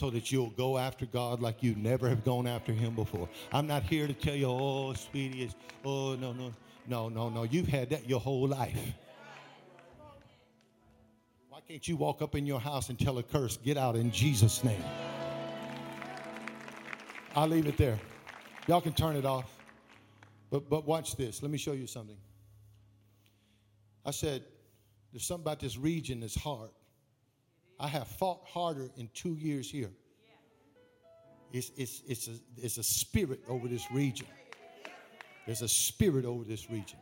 [0.00, 3.28] so that you'll go after God like you never have gone after Him before.
[3.52, 6.54] I'm not here to tell you, oh, sweetie, it's, oh, no, no,
[6.88, 7.42] no, no, no.
[7.42, 8.78] You've had that your whole life.
[11.50, 14.10] Why can't you walk up in your house and tell a curse, get out in
[14.10, 14.82] Jesus' name?
[17.36, 18.00] I'll leave it there.
[18.68, 19.54] Y'all can turn it off.
[20.48, 21.42] But, but watch this.
[21.42, 22.16] Let me show you something.
[24.06, 24.44] I said,
[25.12, 26.70] there's something about this region that's hard.
[27.80, 29.90] I have fought harder in two years here.
[31.50, 34.26] It's, it's, it's, a, it's a spirit over this region.
[35.46, 36.98] There's a spirit over this region.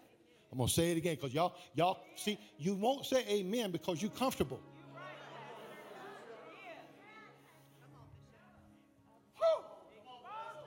[0.53, 4.12] I'm gonna say it again because y'all, y'all see, you won't say amen because you're
[4.12, 4.61] comfortable.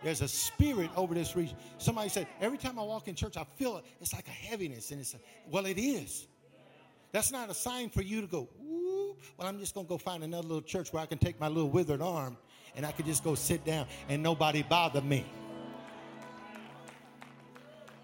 [0.03, 1.55] There's a spirit over this region.
[1.77, 3.85] Somebody said, every time I walk in church, I feel it.
[4.01, 4.91] It's like a heaviness.
[4.91, 6.27] And it's a, well, it is.
[7.11, 8.49] That's not a sign for you to go,
[9.37, 11.69] well, I'm just gonna go find another little church where I can take my little
[11.69, 12.37] withered arm
[12.75, 15.25] and I can just go sit down and nobody bother me.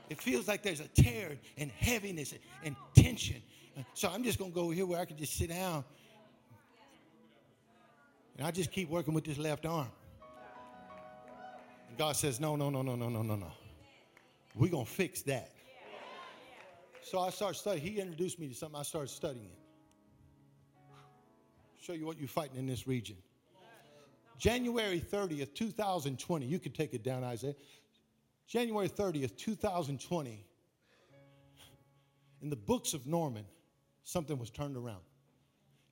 [0.10, 3.42] It feels like there's a tear and heaviness and tension.
[3.94, 5.84] So I'm just gonna go here where I can just sit down.
[8.38, 9.92] And I just keep working with this left arm.
[11.90, 13.52] And God says, No, no, no, no, no, no, no, no.
[14.56, 15.52] We're gonna fix that.
[17.04, 17.86] So I started studying.
[17.86, 19.52] He introduced me to something I started studying.
[21.88, 23.16] Show you what you're fighting in this region.
[24.38, 26.46] January 30th, 2020.
[26.46, 27.56] You can take it down, Isaiah.
[28.46, 30.46] January 30th, 2020,
[32.42, 33.46] in the books of Norman,
[34.04, 35.00] something was turned around.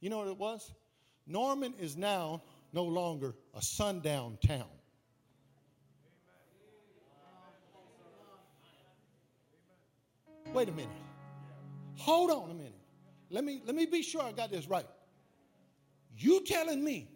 [0.02, 0.70] You know what it was?
[1.28, 2.44] Norman is now
[2.74, 4.68] no longer a sundown town.
[10.54, 10.92] Wait a minute.
[12.00, 12.74] Hold on a minute.
[13.30, 14.86] Let me, let me be sure I got this right.
[16.18, 17.10] You telling me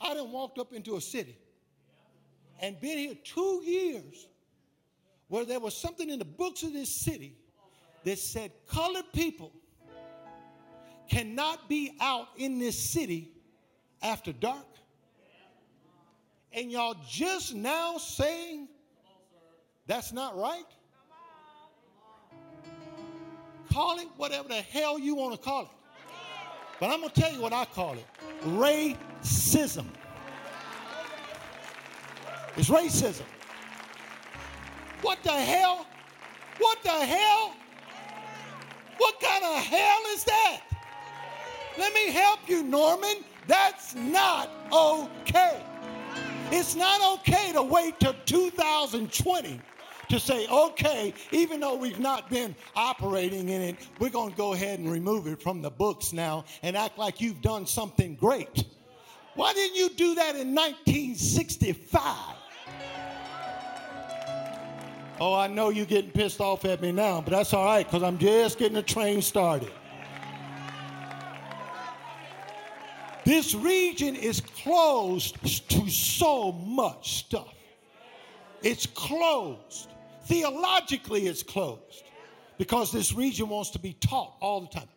[0.00, 1.36] I done walked up into a city
[2.60, 4.28] and been here two years
[5.28, 7.36] where there was something in the books of this city
[8.04, 9.52] that said colored people
[11.08, 13.32] cannot be out in this city
[14.02, 14.66] after dark.
[16.52, 18.68] And y'all just now saying
[19.86, 20.64] that's not right?
[23.72, 25.81] Call it whatever the hell you want to call it.
[26.82, 28.04] But I'm going to tell you what I call it
[28.44, 29.86] racism.
[32.56, 33.22] It's racism.
[35.00, 35.86] What the hell?
[36.58, 37.54] What the hell?
[38.98, 40.62] What kind of hell is that?
[41.78, 43.18] Let me help you, Norman.
[43.46, 45.62] That's not okay.
[46.50, 49.60] It's not okay to wait till 2020
[50.12, 54.52] to say, okay, even though we've not been operating in it, we're going to go
[54.52, 58.64] ahead and remove it from the books now and act like you've done something great.
[59.36, 62.02] Why didn't you do that in 1965?
[65.18, 68.02] Oh, I know you're getting pissed off at me now, but that's all right because
[68.02, 69.72] I'm just getting the train started.
[73.24, 75.40] This region is closed
[75.70, 77.54] to so much stuff.
[78.62, 79.88] It's closed.
[80.24, 82.04] Theologically, it's closed
[82.58, 84.88] because this region wants to be taught all the time.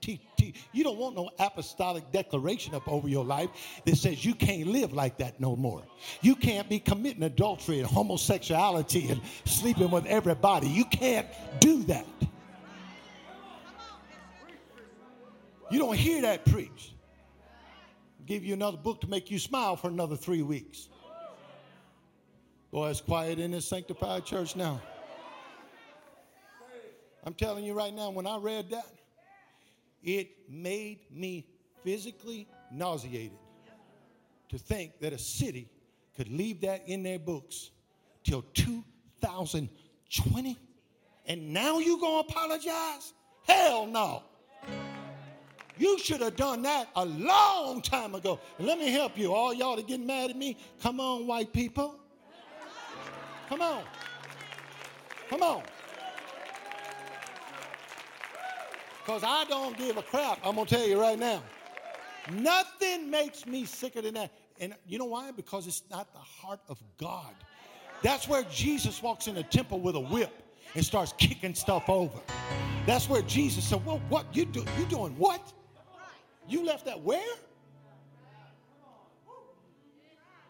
[0.72, 3.50] You don't want no apostolic declaration up over your life
[3.86, 5.84] that says you can't live like that no more.
[6.22, 10.68] You can't be committing adultery and homosexuality and sleeping with everybody.
[10.68, 11.28] You can't
[11.60, 12.06] do that.
[15.72, 16.92] You don't hear that preached.
[18.28, 20.90] Give you another book to make you smile for another three weeks.
[22.72, 24.82] Boy, it's quiet in this sanctified church now.
[27.26, 28.86] I'm telling you right now, when I read that,
[30.04, 31.48] it made me
[31.84, 33.40] physically nauseated
[34.50, 35.68] to think that a city
[36.16, 37.72] could leave that in their books
[38.24, 40.58] till 2020
[41.28, 43.14] and now you gonna apologize?
[43.48, 44.24] Hell no.
[45.78, 48.40] You should have done that a long time ago.
[48.60, 49.34] Let me help you.
[49.34, 52.00] All y'all that getting mad at me come on white people.
[53.50, 53.84] Come on.
[55.30, 55.64] Come on
[59.06, 60.39] Because I don't give a crap.
[60.43, 61.43] I'm going to tell you right now.
[62.32, 64.32] Nothing makes me sicker than that.
[64.60, 65.30] And you know why?
[65.30, 67.36] Because it's not the heart of God.
[68.01, 70.32] That's where Jesus walks in the temple with a whip
[70.74, 72.20] and starts kicking stuff over.
[72.88, 75.53] That's where Jesus said, Well, what you do you doing what?
[76.47, 77.22] You left that where?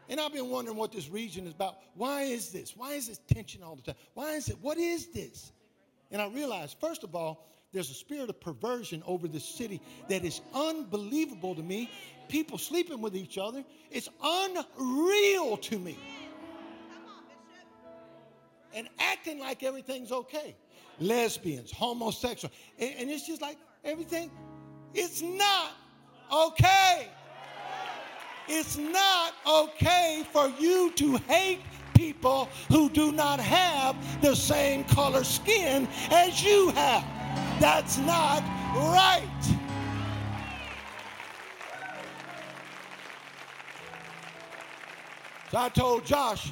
[0.07, 1.77] And I've been wondering what this region is about.
[1.95, 2.77] Why is this?
[2.77, 3.95] Why is this tension all the time?
[4.13, 4.57] Why is it?
[4.61, 5.51] What is this?
[6.11, 10.23] And I realized, first of all, there's a spirit of perversion over this city that
[10.23, 11.91] is unbelievable to me.
[12.29, 13.65] People sleeping with each other.
[13.91, 15.97] It's unreal to me.
[18.73, 20.55] And acting like everything's okay.
[21.01, 22.53] Lesbians, homosexual.
[22.79, 24.31] And, and it's just like everything.
[24.93, 25.71] It's not
[26.33, 27.09] okay.
[28.47, 31.59] It's not okay for you to hate
[31.93, 37.14] people who do not have the same color skin as you have.
[37.59, 38.41] That's not
[38.73, 39.21] right.
[45.51, 46.51] So I told Josh,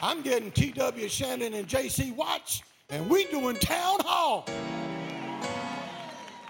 [0.00, 1.08] I'm getting T.W.
[1.08, 2.12] Shannon and J.C.
[2.12, 4.46] Watts, and we doing town hall.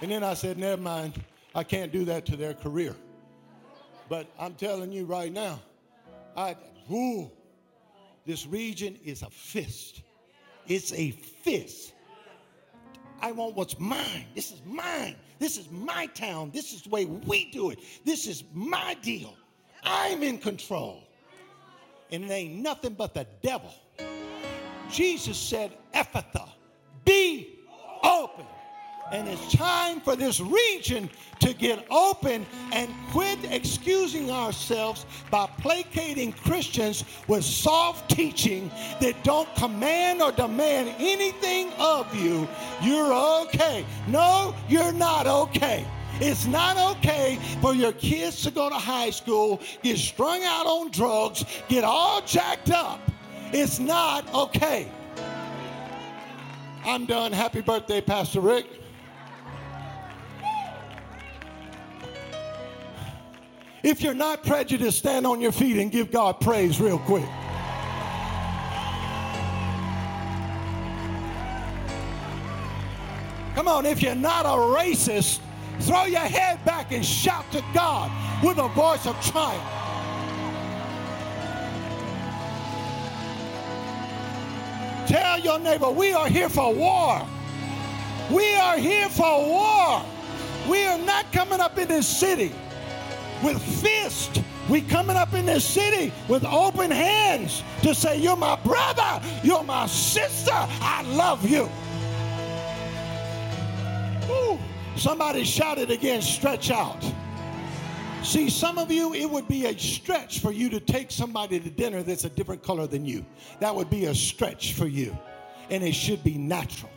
[0.02, 1.22] And then I said, never mind,
[1.54, 2.94] I can't do that to their career.
[4.08, 5.60] But I'm telling you right now,
[6.36, 6.56] I,
[6.92, 7.30] ooh,
[8.26, 10.02] this region is a fist.
[10.66, 11.94] It's a fist.
[13.20, 14.26] I want what's mine.
[14.34, 15.16] This is mine.
[15.38, 16.50] This is my town.
[16.52, 17.80] This is the way we do it.
[18.04, 19.34] This is my deal.
[19.82, 21.04] I'm in control.
[22.10, 23.74] And it ain't nothing but the devil.
[24.90, 26.24] Jesus said, open.
[29.10, 31.08] And it's time for this region
[31.40, 39.52] to get open and quit excusing ourselves by placating Christians with soft teaching that don't
[39.56, 42.46] command or demand anything of you.
[42.82, 43.86] You're okay.
[44.08, 45.86] No, you're not okay.
[46.20, 50.90] It's not okay for your kids to go to high school, get strung out on
[50.90, 53.00] drugs, get all jacked up.
[53.52, 54.90] It's not okay.
[56.84, 57.32] I'm done.
[57.32, 58.66] Happy birthday, Pastor Rick.
[63.82, 67.28] If you're not prejudiced, stand on your feet and give God praise real quick.
[73.54, 75.40] Come on, if you're not a racist,
[75.80, 78.10] throw your head back and shout to God
[78.42, 79.62] with a voice of triumph.
[85.08, 87.26] Tell your neighbor, we are here for war.
[88.30, 90.04] We are here for war.
[90.68, 92.52] We are not coming up in this city
[93.42, 94.40] with fists.
[94.68, 99.64] We coming up in this city with open hands to say, You're my brother, you're
[99.64, 101.68] my sister, I love you.
[104.30, 104.58] Ooh,
[104.96, 107.02] somebody shouted again, stretch out.
[108.22, 111.70] See, some of you, it would be a stretch for you to take somebody to
[111.70, 113.24] dinner that's a different color than you.
[113.60, 115.16] That would be a stretch for you.
[115.70, 116.90] And it should be natural.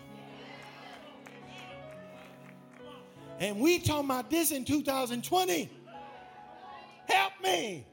[3.39, 5.69] And we talking about this in 2020.
[7.11, 7.85] Help me.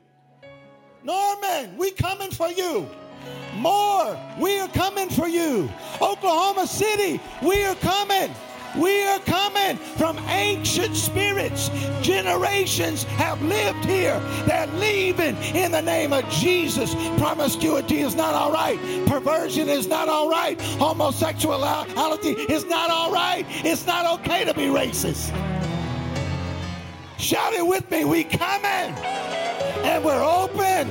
[1.03, 2.89] Norman, we coming for you.
[3.57, 5.69] Moore, we are coming for you.
[6.01, 8.33] Oklahoma City, we are coming.
[8.77, 11.71] We are coming from ancient spirits.
[12.03, 14.21] Generations have lived here.
[14.47, 16.95] They're leaving in the name of Jesus.
[17.19, 18.79] Promiscuity is not all right.
[19.07, 20.61] Perversion is not all right.
[20.79, 23.45] Homosexuality is not all right.
[23.65, 25.58] It's not okay to be racist.
[27.19, 28.05] Shout it with me.
[28.05, 28.95] We coming
[29.85, 30.89] and we're open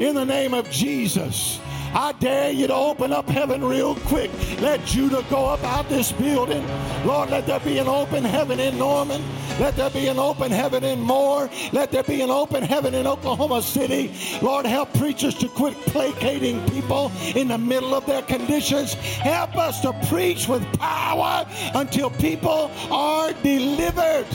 [0.00, 1.58] in the name of Jesus.
[1.92, 4.30] I dare you to open up heaven real quick.
[4.60, 6.64] Let Judah go up out this building.
[7.04, 9.22] Lord, let there be an open heaven in Norman.
[9.58, 11.50] Let there be an open heaven in Moore.
[11.72, 14.14] Let there be an open heaven in Oklahoma City.
[14.40, 18.94] Lord, help preachers to quit placating people in the middle of their conditions.
[18.94, 24.26] Help us to preach with power until people are delivered.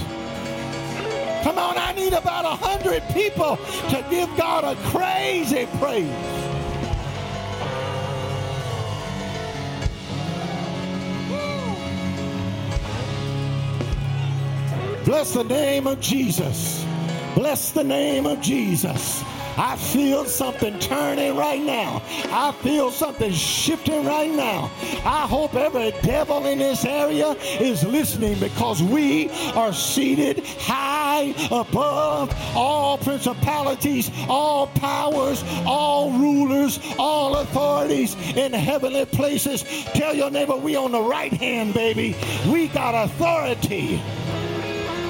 [1.45, 3.57] Come on, I need about a hundred people
[3.89, 6.09] to give God a crazy praise.
[15.05, 16.83] Bless the name of Jesus.
[17.35, 19.23] Bless the name of Jesus.
[19.57, 22.01] I feel something turning right now.
[22.25, 24.71] I feel something shifting right now.
[25.05, 32.33] I hope every devil in this area is listening because we are seated high above
[32.55, 39.63] all principalities, all powers, all rulers, all authorities in heavenly places.
[39.93, 42.15] Tell your neighbor we on the right hand, baby.
[42.51, 44.01] We got authority.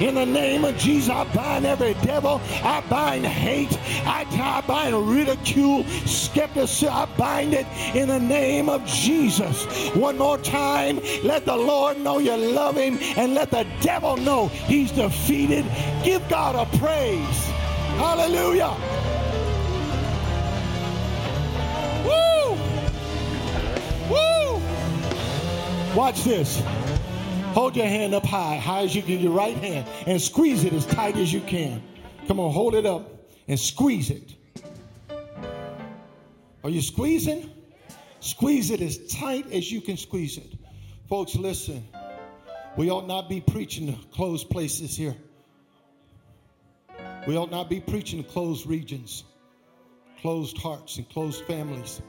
[0.00, 2.38] In the name of Jesus, I bind every devil.
[2.62, 3.72] I bind hate.
[4.04, 6.92] I, I bind ridicule, skepticism.
[6.92, 9.64] I bind it in the name of Jesus.
[9.94, 14.48] One more time, let the Lord know you love him and let the devil know
[14.48, 15.64] he's defeated.
[16.04, 17.46] Give God a praise.
[17.96, 18.76] Hallelujah.
[22.04, 22.54] Woo!
[24.10, 25.96] Woo!
[25.96, 26.62] Watch this.
[27.56, 30.74] Hold your hand up high, high as you can, your right hand, and squeeze it
[30.74, 31.82] as tight as you can.
[32.28, 34.34] Come on, hold it up and squeeze it.
[36.62, 37.50] Are you squeezing?
[38.20, 40.52] Squeeze it as tight as you can squeeze it.
[41.08, 41.82] Folks, listen.
[42.76, 45.16] We ought not be preaching to closed places here.
[47.26, 49.24] We ought not be preaching to closed regions,
[50.20, 52.02] closed hearts, and closed families.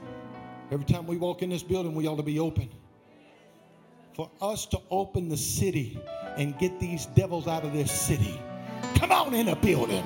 [0.71, 2.69] Every time we walk in this building, we ought to be open
[4.17, 5.99] for us to open the city
[6.37, 8.41] and get these devils out of this city.
[8.95, 10.03] Come on in the building.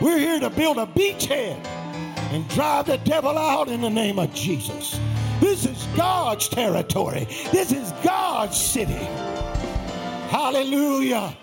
[0.00, 1.62] We're here to build a beachhead.
[2.32, 4.98] and drive the devil out in the name of Jesus.
[5.38, 7.26] This is God's territory.
[7.52, 9.04] This is God's city.
[10.30, 11.36] Hallelujah.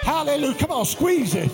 [0.00, 0.54] Hallelujah.
[0.54, 1.52] Come on, squeeze it.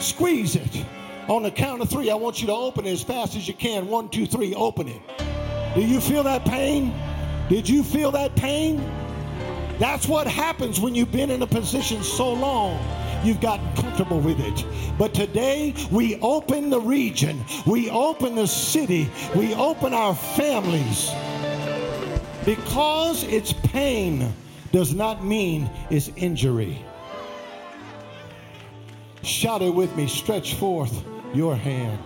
[0.00, 0.86] Squeeze it.
[1.28, 3.52] On the count of three, I want you to open it as fast as you
[3.52, 3.88] can.
[3.88, 5.02] One, two, three, open it.
[5.74, 6.94] Do you feel that pain?
[7.50, 9.03] Did you feel that pain?
[9.78, 12.78] That's what happens when you've been in a position so long.
[13.24, 14.64] You've gotten comfortable with it.
[14.98, 21.10] But today we open the region, we open the city, we open our families.
[22.44, 24.32] Because it's pain
[24.72, 26.78] does not mean it's injury.
[29.22, 30.06] Shout it with me.
[30.06, 31.02] Stretch forth
[31.32, 31.98] your hand.